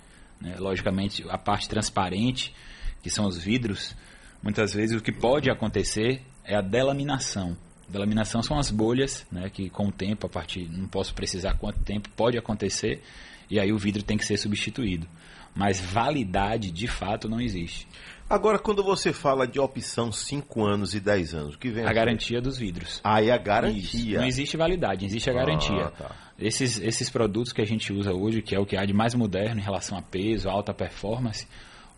Né? 0.41 0.57
Logicamente, 0.59 1.25
a 1.29 1.39
parte 1.39 1.69
transparente, 1.69 2.55
que 3.03 3.11
são 3.11 3.27
os 3.27 3.39
vidros, 3.39 3.97
muitas 4.43 4.73
vezes 4.73 4.99
o 4.99 5.03
que 5.03 5.13
pode 5.13 5.51
acontecer 5.51 6.23
é 6.45 6.57
a 6.57 6.61
delaminação. 6.61 7.57
Delaminação 7.89 8.43
são 8.43 8.59
as 8.59 8.71
bolhas, 8.71 9.27
né, 9.33 9.49
que 9.49 9.71
com 9.71 9.89
o 9.89 9.93
tempo, 9.93 10.27
a 10.27 10.31
partir, 10.31 10.69
não 10.69 10.87
posso 10.87 11.15
precisar 11.15 11.55
quanto 11.55 11.81
tempo, 11.81 12.11
pode 12.11 12.37
acontecer, 12.37 13.03
e 13.49 13.59
aí 13.59 13.73
o 13.73 13.79
vidro 13.79 14.03
tem 14.03 14.19
que 14.19 14.27
ser 14.27 14.37
substituído. 14.37 15.07
Mas 15.55 15.81
validade, 15.81 16.71
de 16.71 16.87
fato, 16.87 17.29
não 17.29 17.41
existe. 17.41 17.89
Agora, 18.31 18.59
quando 18.59 18.85
você 18.85 19.11
fala 19.11 19.47
de 19.47 19.59
opção 19.59 20.13
5 20.13 20.63
anos 20.63 20.95
e 20.95 21.01
10 21.01 21.35
anos, 21.35 21.55
o 21.55 21.59
que 21.59 21.71
vem 21.71 21.85
A 21.85 21.91
a 21.91 21.93
garantia 21.95 22.43
dos 22.43 22.59
vidros. 22.59 23.01
Aí 23.03 23.31
a 23.31 23.37
Isso. 23.37 23.45
garantia. 23.45 24.19
Não 24.19 24.27
existe 24.27 24.57
validade, 24.57 25.07
existe 25.07 25.31
a 25.31 25.33
garantia. 25.33 25.87
Ah, 25.87 25.91
tá. 25.91 26.17
Esses, 26.39 26.79
esses 26.79 27.09
produtos 27.09 27.55
que 27.55 27.63
a 27.63 27.65
gente 27.65 27.91
usa 27.91 28.13
hoje, 28.13 28.43
que 28.43 28.55
é 28.55 28.61
o 28.61 28.67
que 28.67 28.77
há 28.77 28.85
de 28.85 28.93
mais 28.93 29.15
moderno 29.15 29.61
em 29.61 29.65
relação 29.65 29.97
a 29.97 30.03
peso, 30.03 30.51
alta 30.51 30.75
performance, 30.75 31.49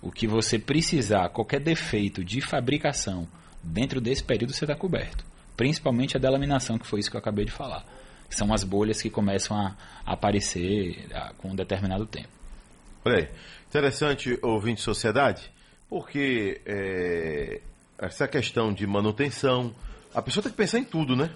o 0.00 0.12
que 0.12 0.28
você 0.28 0.56
precisar, 0.56 1.28
qualquer 1.30 1.60
defeito 1.60 2.24
de 2.24 2.40
fabricação, 2.40 3.26
dentro 3.60 4.00
desse 4.00 4.22
período 4.22 4.52
você 4.52 4.64
está 4.64 4.76
coberto. 4.76 5.24
Principalmente 5.56 6.16
a 6.16 6.20
delaminação, 6.20 6.78
que 6.78 6.86
foi 6.86 7.00
isso 7.00 7.10
que 7.10 7.16
eu 7.16 7.20
acabei 7.20 7.44
de 7.44 7.50
falar. 7.50 7.84
Que 8.28 8.36
são 8.36 8.54
as 8.54 8.62
bolhas 8.62 9.02
que 9.02 9.10
começam 9.10 9.56
a 9.56 9.74
aparecer 10.06 11.08
ah, 11.12 11.32
com 11.36 11.50
um 11.50 11.56
determinado 11.56 12.06
tempo. 12.06 12.28
Olha 13.04 13.16
aí. 13.18 13.28
Interessante, 13.68 14.38
ouvinte 14.42 14.76
de 14.76 14.82
sociedade, 14.82 15.50
porque 15.90 16.60
é, 16.64 17.60
essa 17.98 18.26
questão 18.28 18.72
de 18.72 18.86
manutenção, 18.86 19.74
a 20.14 20.22
pessoa 20.22 20.42
tem 20.42 20.52
que 20.52 20.56
pensar 20.56 20.78
em 20.78 20.84
tudo, 20.84 21.14
né? 21.16 21.28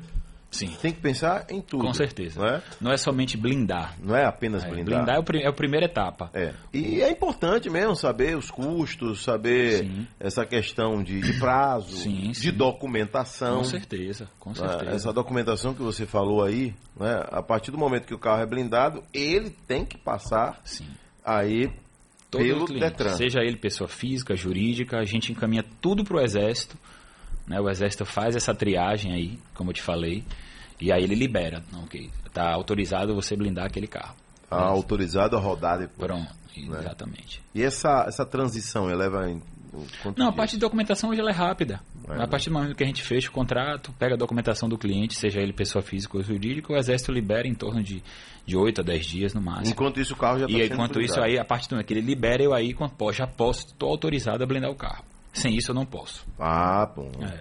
Sim, 0.50 0.68
Tem 0.80 0.92
que 0.92 1.00
pensar 1.00 1.46
em 1.50 1.60
tudo. 1.60 1.84
com 1.84 1.92
certeza. 1.92 2.38
Não 2.40 2.46
é, 2.46 2.62
Não 2.80 2.92
é 2.92 2.96
somente 2.96 3.36
blindar. 3.36 3.96
não 4.00 4.14
é 4.14 4.24
apenas 4.24 4.62
É, 4.62 4.68
blindar. 4.70 4.98
blindar 5.04 5.16
é, 5.16 5.18
o, 5.18 5.24
é 5.42 5.48
a 5.48 5.52
primeira 5.52 5.86
etapa. 5.86 6.30
É. 6.32 6.54
E 6.72 7.02
é 7.02 7.10
importante 7.10 7.68
mesmo 7.68 7.96
saber 7.96 8.36
os 8.36 8.52
custos, 8.52 9.24
saber 9.24 9.80
Sim. 9.80 10.06
essa 10.20 10.46
questão 10.46 11.02
de, 11.02 11.20
de 11.20 11.40
prazo, 11.40 11.96
Sim, 11.96 12.30
de 12.30 12.34
sim. 12.36 12.52
documentação. 12.52 13.58
Com 13.58 13.64
certeza, 13.64 14.28
com 14.38 14.50
né? 14.50 14.54
certeza. 14.54 14.90
Essa 14.92 15.12
documentação 15.12 15.74
que 15.74 15.82
você 15.82 16.06
falou 16.06 16.44
aí, 16.44 16.72
né? 16.96 17.20
a 17.32 17.42
partir 17.42 17.72
do 17.72 17.78
momento 17.78 18.06
que 18.06 18.14
o 18.14 18.18
carro 18.18 18.40
é 18.42 18.46
blindado, 18.46 19.02
ele 19.12 19.50
tem 19.66 19.84
que 19.84 19.98
passar 19.98 20.60
Sim. 20.64 20.86
aí 21.24 21.68
Todo 22.38 22.46
pelo 22.46 22.64
cliente, 22.66 22.84
Detran. 22.84 23.14
seja 23.16 23.40
ele 23.40 23.56
pessoa 23.56 23.88
física, 23.88 24.34
jurídica, 24.36 24.98
a 24.98 25.04
gente 25.04 25.32
encaminha 25.32 25.64
tudo 25.80 26.04
para 26.04 26.16
o 26.16 26.20
Exército. 26.20 26.76
Né? 27.46 27.60
O 27.60 27.68
Exército 27.68 28.04
faz 28.04 28.34
essa 28.36 28.54
triagem 28.54 29.12
aí, 29.12 29.38
como 29.54 29.70
eu 29.70 29.74
te 29.74 29.82
falei, 29.82 30.24
e 30.80 30.92
aí 30.92 31.02
ele 31.02 31.14
libera. 31.14 31.62
Não, 31.72 31.84
ok, 31.84 32.10
está 32.26 32.52
autorizado 32.52 33.14
você 33.14 33.36
blindar 33.36 33.66
aquele 33.66 33.86
carro. 33.86 34.14
Tá 34.48 34.56
autorizado 34.56 35.36
a 35.36 35.40
rodar 35.40 35.78
depois. 35.78 35.98
Pronto, 36.06 36.32
Né? 36.56 36.78
exatamente. 36.80 37.42
E 37.54 37.62
essa, 37.62 38.04
essa 38.06 38.24
transição, 38.24 38.88
ela 38.88 39.04
leva 39.04 39.28
em 39.30 39.42
quanto 40.02 40.18
Não, 40.18 40.28
a 40.28 40.32
parte 40.32 40.52
de 40.52 40.58
documentação 40.58 41.10
hoje 41.10 41.20
ela 41.20 41.30
é 41.30 41.34
rápida. 41.34 41.80
É, 42.08 42.12
a 42.12 42.18
né? 42.18 42.26
partir 42.26 42.50
do 42.50 42.52
momento 42.54 42.76
que 42.76 42.84
a 42.84 42.86
gente 42.86 43.02
fecha 43.02 43.28
o 43.28 43.32
contrato, 43.32 43.92
pega 43.98 44.14
a 44.14 44.18
documentação 44.18 44.68
do 44.68 44.78
cliente, 44.78 45.14
seja 45.16 45.40
ele 45.40 45.52
pessoa 45.52 45.82
física 45.82 46.16
ou 46.16 46.22
jurídica, 46.22 46.72
o 46.72 46.76
Exército 46.76 47.10
libera 47.10 47.48
em 47.48 47.54
torno 47.54 47.82
de, 47.82 48.02
de 48.46 48.56
8 48.56 48.80
a 48.80 48.84
10 48.84 49.06
dias 49.06 49.34
no 49.34 49.40
máximo. 49.40 49.70
Enquanto 49.70 50.00
isso, 50.00 50.14
o 50.14 50.16
carro 50.16 50.38
já 50.38 50.46
está 50.46 50.58
E 50.58 50.66
enquanto 50.66 51.00
isso 51.00 51.20
aí, 51.20 51.38
a 51.38 51.44
partir 51.44 51.68
do 51.68 51.72
momento 51.72 51.86
que 51.86 51.94
ele 51.94 52.00
libera, 52.00 52.42
eu 52.42 52.52
aí 52.52 52.74
já 53.12 53.26
posso, 53.26 53.66
estou 53.66 53.90
autorizado 53.90 54.42
a 54.42 54.46
blindar 54.46 54.70
o 54.70 54.74
carro. 54.74 55.04
Sem 55.32 55.56
isso 55.56 55.70
eu 55.70 55.74
não 55.74 55.86
posso. 55.86 56.26
Ah, 56.38 56.86
bom. 56.86 57.10
É. 57.22 57.40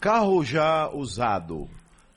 Carro 0.00 0.42
já 0.42 0.88
usado, 0.90 1.68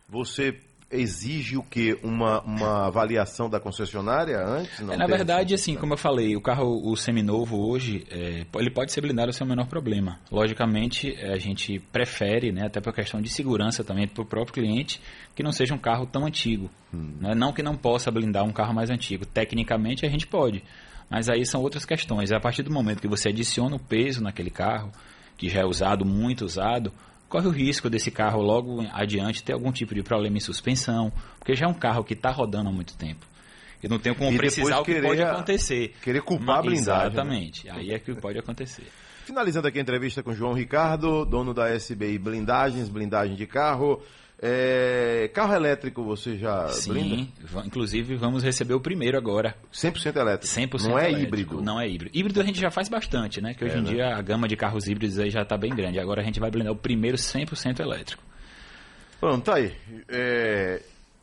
você 0.08 0.58
exige 0.94 1.58
o 1.58 1.64
quê? 1.64 1.98
Uma, 2.04 2.42
uma 2.42 2.88
avaliação 2.88 3.50
da 3.50 3.60
concessionária 3.60 4.40
antes? 4.40 4.80
É, 4.80 4.98
na 4.98 5.08
verdade, 5.08 5.54
assim, 5.54 5.76
como 5.76 5.94
eu 5.94 5.98
falei, 5.98 6.36
o 6.36 6.42
carro, 6.42 6.82
o 6.90 6.96
seminovo 6.96 7.58
hoje, 7.58 8.06
é, 8.10 8.46
ele 8.56 8.70
pode 8.70 8.92
ser 8.92 9.02
blindado 9.02 9.34
sem 9.34 9.46
o 9.46 9.50
menor 9.50 9.68
problema. 9.68 10.20
Logicamente, 10.32 11.16
a 11.22 11.38
gente 11.38 11.80
prefere, 11.92 12.52
né, 12.52 12.68
até 12.68 12.80
por 12.80 12.94
questão 12.94 13.22
de 13.22 13.30
segurança 13.30 13.84
também 13.84 14.08
para 14.08 14.24
o 14.24 14.26
próprio 14.26 14.54
cliente, 14.54 15.02
que 15.36 15.44
não 15.44 15.52
seja 15.52 15.74
um 15.74 15.80
carro 15.80 16.06
tão 16.06 16.26
antigo. 16.26 16.70
Hum. 16.94 17.14
Né? 17.20 17.34
Não 17.36 17.52
que 17.52 17.64
não 17.64 17.76
possa 17.76 18.12
blindar 18.12 18.44
um 18.44 18.52
carro 18.52 18.74
mais 18.74 18.90
antigo. 18.90 19.26
Tecnicamente, 19.26 20.06
a 20.06 20.10
gente 20.10 20.28
pode. 20.28 20.64
Mas 21.10 21.30
aí 21.30 21.46
são 21.46 21.62
outras 21.62 21.86
questões. 21.86 22.32
A 22.32 22.40
partir 22.40 22.64
do 22.64 22.72
momento 22.72 23.02
que 23.02 23.08
você 23.08 23.30
adiciona 23.30 23.76
o 23.76 23.80
peso 23.80 24.24
naquele 24.24 24.50
carro, 24.50 24.92
que 25.38 25.50
já 25.50 25.62
é 25.62 25.66
usado, 25.66 26.06
muito 26.06 26.46
usado, 26.46 26.92
corre 27.30 27.48
o 27.48 27.52
risco 27.52 27.90
desse 27.90 28.12
carro 28.12 28.42
logo 28.42 28.82
adiante 28.92 29.44
ter 29.44 29.54
algum 29.54 29.72
tipo 29.72 29.94
de 29.96 30.04
problema 30.04 30.38
em 30.38 30.40
suspensão, 30.40 31.12
porque 31.40 31.56
já 31.56 31.66
é 31.66 31.70
um 31.70 31.74
carro 31.74 32.04
que 32.04 32.14
está 32.14 32.32
rodando 32.32 32.70
há 32.70 32.72
muito 32.72 32.96
tempo. 32.96 33.26
Eu 33.82 33.90
não 33.90 34.00
tenho 34.00 34.16
como 34.16 34.32
e 34.32 34.38
precisar 34.38 34.80
o 34.80 34.86
que 34.86 35.02
pode 35.02 35.22
acontecer. 35.22 35.94
Querer 36.02 36.22
culpar 36.22 36.60
a 36.60 36.62
blindagem. 36.62 37.02
Né? 37.02 37.08
Exatamente. 37.08 37.68
Né? 37.68 37.74
Aí 37.76 37.92
é 37.92 38.00
que 38.00 38.16
pode 38.16 38.40
acontecer. 38.40 38.88
Finalizando 39.26 39.68
aqui 39.68 39.78
a 39.78 39.82
entrevista 39.82 40.24
com 40.24 40.34
João 40.34 40.54
Ricardo, 40.54 41.26
dono 41.26 41.54
da 41.54 41.74
SBI 41.76 42.18
Blindagens, 42.18 42.88
blindagem 42.88 43.36
de 43.36 43.46
carro. 43.46 44.02
É, 44.46 45.30
carro 45.34 45.56
elétrico 45.56 46.04
você 46.04 46.38
já 46.38 46.68
Sim, 46.68 46.92
blinda? 46.92 47.32
inclusive 47.66 48.18
vamos 48.18 48.44
receber 48.44 48.74
o 48.74 48.80
primeiro 48.82 49.18
agora. 49.18 49.56
100% 49.72 50.18
elétrico? 50.18 50.54
100% 50.54 50.84
Não 50.84 51.00
é 51.00 51.04
elétrico, 51.04 51.24
híbrido? 51.24 51.62
Não 51.62 51.80
é 51.80 51.88
híbrido. 51.88 52.12
Híbrido 52.14 52.42
a 52.42 52.44
gente 52.44 52.60
já 52.60 52.70
faz 52.70 52.90
bastante, 52.90 53.40
né? 53.40 53.54
Que 53.54 53.64
hoje 53.64 53.76
é, 53.76 53.80
em 53.80 53.84
né? 53.84 53.92
dia 53.92 54.18
a 54.18 54.22
gama 54.22 54.46
de 54.46 54.58
carros 54.58 54.86
híbridos 54.86 55.18
aí 55.18 55.30
já 55.30 55.44
está 55.44 55.56
bem 55.56 55.74
grande. 55.74 55.98
Agora 55.98 56.20
a 56.20 56.26
gente 56.26 56.42
vai 56.42 56.52
blindar 56.52 56.74
o 56.74 56.76
primeiro 56.76 57.16
100% 57.16 57.80
elétrico. 57.80 58.22
Pronto, 59.18 59.46
tá 59.46 59.56
aí. 59.56 59.74
É, 60.10 60.82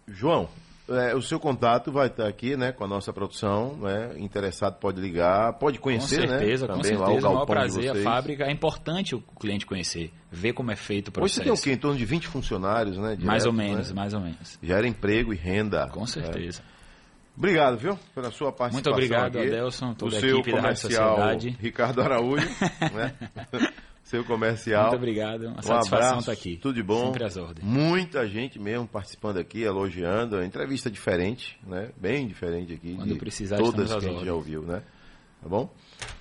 João, 0.08 0.48
é, 0.90 1.14
o 1.14 1.22
seu 1.22 1.38
contato 1.38 1.92
vai 1.92 2.08
estar 2.08 2.26
aqui, 2.26 2.56
né, 2.56 2.72
com 2.72 2.84
a 2.84 2.88
nossa 2.88 3.12
produção, 3.12 3.76
né? 3.76 4.12
Interessado 4.16 4.78
pode 4.78 5.00
ligar, 5.00 5.52
pode 5.54 5.78
conhecer, 5.78 6.22
com 6.22 6.28
certeza, 6.28 6.66
né? 6.66 6.74
Com 6.74 6.82
certeza, 6.82 7.04
lá 7.04 7.10
o 7.10 7.20
galpão 7.20 7.46
prazer, 7.46 7.90
a 7.90 7.94
fábrica 8.02 8.44
é 8.44 8.50
importante 8.50 9.14
o 9.14 9.20
cliente 9.20 9.64
conhecer, 9.64 10.12
ver 10.30 10.52
como 10.52 10.70
é 10.70 10.76
feito 10.76 11.08
o 11.08 11.12
processo. 11.12 11.40
Hoje 11.40 11.48
você 11.48 11.62
tem 11.64 11.72
o 11.72 11.74
quê? 11.74 11.78
Em 11.78 11.80
torno 11.80 11.96
de 11.96 12.04
20 12.04 12.26
funcionários, 12.28 12.96
né? 12.98 13.10
Direto, 13.10 13.26
mais 13.26 13.46
ou 13.46 13.52
menos, 13.52 13.88
né? 13.90 13.94
mais 13.94 14.14
ou 14.14 14.20
menos. 14.20 14.58
Gera 14.62 14.86
emprego 14.86 15.32
e 15.32 15.36
renda. 15.36 15.86
Com 15.88 16.06
certeza. 16.06 16.62
É. 16.76 16.80
Obrigado, 17.36 17.78
viu, 17.78 17.98
pela 18.14 18.30
sua 18.30 18.52
participação. 18.52 18.72
Muito 18.72 18.90
obrigado, 18.90 19.38
aqui. 19.38 19.48
Adelson, 19.48 19.94
toda 19.94 20.14
o 20.14 20.18
a 20.18 20.20
seu 20.20 20.38
equipe 20.38 20.50
comercial, 20.50 21.16
da 21.16 21.22
Sociedade. 21.22 21.56
Ricardo 21.60 22.02
Araújo, 22.02 22.46
né? 22.92 23.14
Seu 24.10 24.24
comercial. 24.24 24.82
Muito 24.82 24.96
obrigado. 24.96 25.42
Uma 25.46 25.60
um 25.60 25.62
satisfação 25.62 25.98
abraço, 25.98 26.18
estar 26.20 26.32
aqui. 26.32 26.56
Tudo 26.56 26.74
de 26.74 26.82
bom. 26.82 27.06
Sempre 27.06 27.24
às 27.24 27.36
ordens. 27.36 27.64
Muita 27.64 28.26
gente 28.26 28.58
mesmo 28.58 28.86
participando 28.88 29.38
aqui, 29.38 29.62
elogiando. 29.62 30.40
É 30.40 30.44
entrevista 30.44 30.90
diferente, 30.90 31.56
né? 31.64 31.90
Bem 31.96 32.26
diferente 32.26 32.72
aqui. 32.72 32.96
Quando 32.96 33.16
precisar, 33.16 33.56
todas 33.58 33.88
que 33.88 33.96
a 33.96 34.00
gente 34.00 34.24
já 34.24 34.34
ouviu, 34.34 34.62
né? 34.62 34.82
Tá 35.40 35.48
bom? 35.48 35.72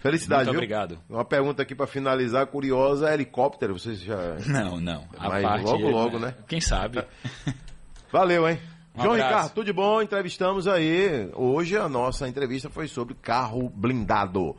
Felicidade, 0.02 0.46
Muito 0.46 0.52
viu? 0.52 0.60
obrigado. 0.60 1.00
Uma 1.10 1.26
pergunta 1.26 1.64
aqui 1.64 1.74
para 1.76 1.88
finalizar, 1.88 2.46
curiosa, 2.48 3.12
helicóptero, 3.14 3.78
vocês 3.78 4.00
já... 4.00 4.36
Não, 4.48 4.80
não. 4.80 5.06
A 5.18 5.28
Mas 5.28 5.44
parte, 5.44 5.66
logo, 5.66 5.90
logo, 5.90 6.20
né? 6.20 6.36
Quem 6.48 6.62
sabe. 6.62 7.04
Valeu, 8.14 8.48
hein? 8.48 8.60
Um 8.96 9.02
João 9.02 9.14
abraço. 9.14 9.30
Ricardo, 9.34 9.54
tudo 9.54 9.66
de 9.66 9.74
bom? 9.74 10.02
Entrevistamos 10.02 10.68
aí. 10.68 11.30
Hoje 11.34 11.76
a 11.76 11.90
nossa 11.90 12.28
entrevista 12.30 12.70
foi 12.70 12.88
sobre 12.88 13.14
carro 13.16 13.70
blindado. 13.70 14.56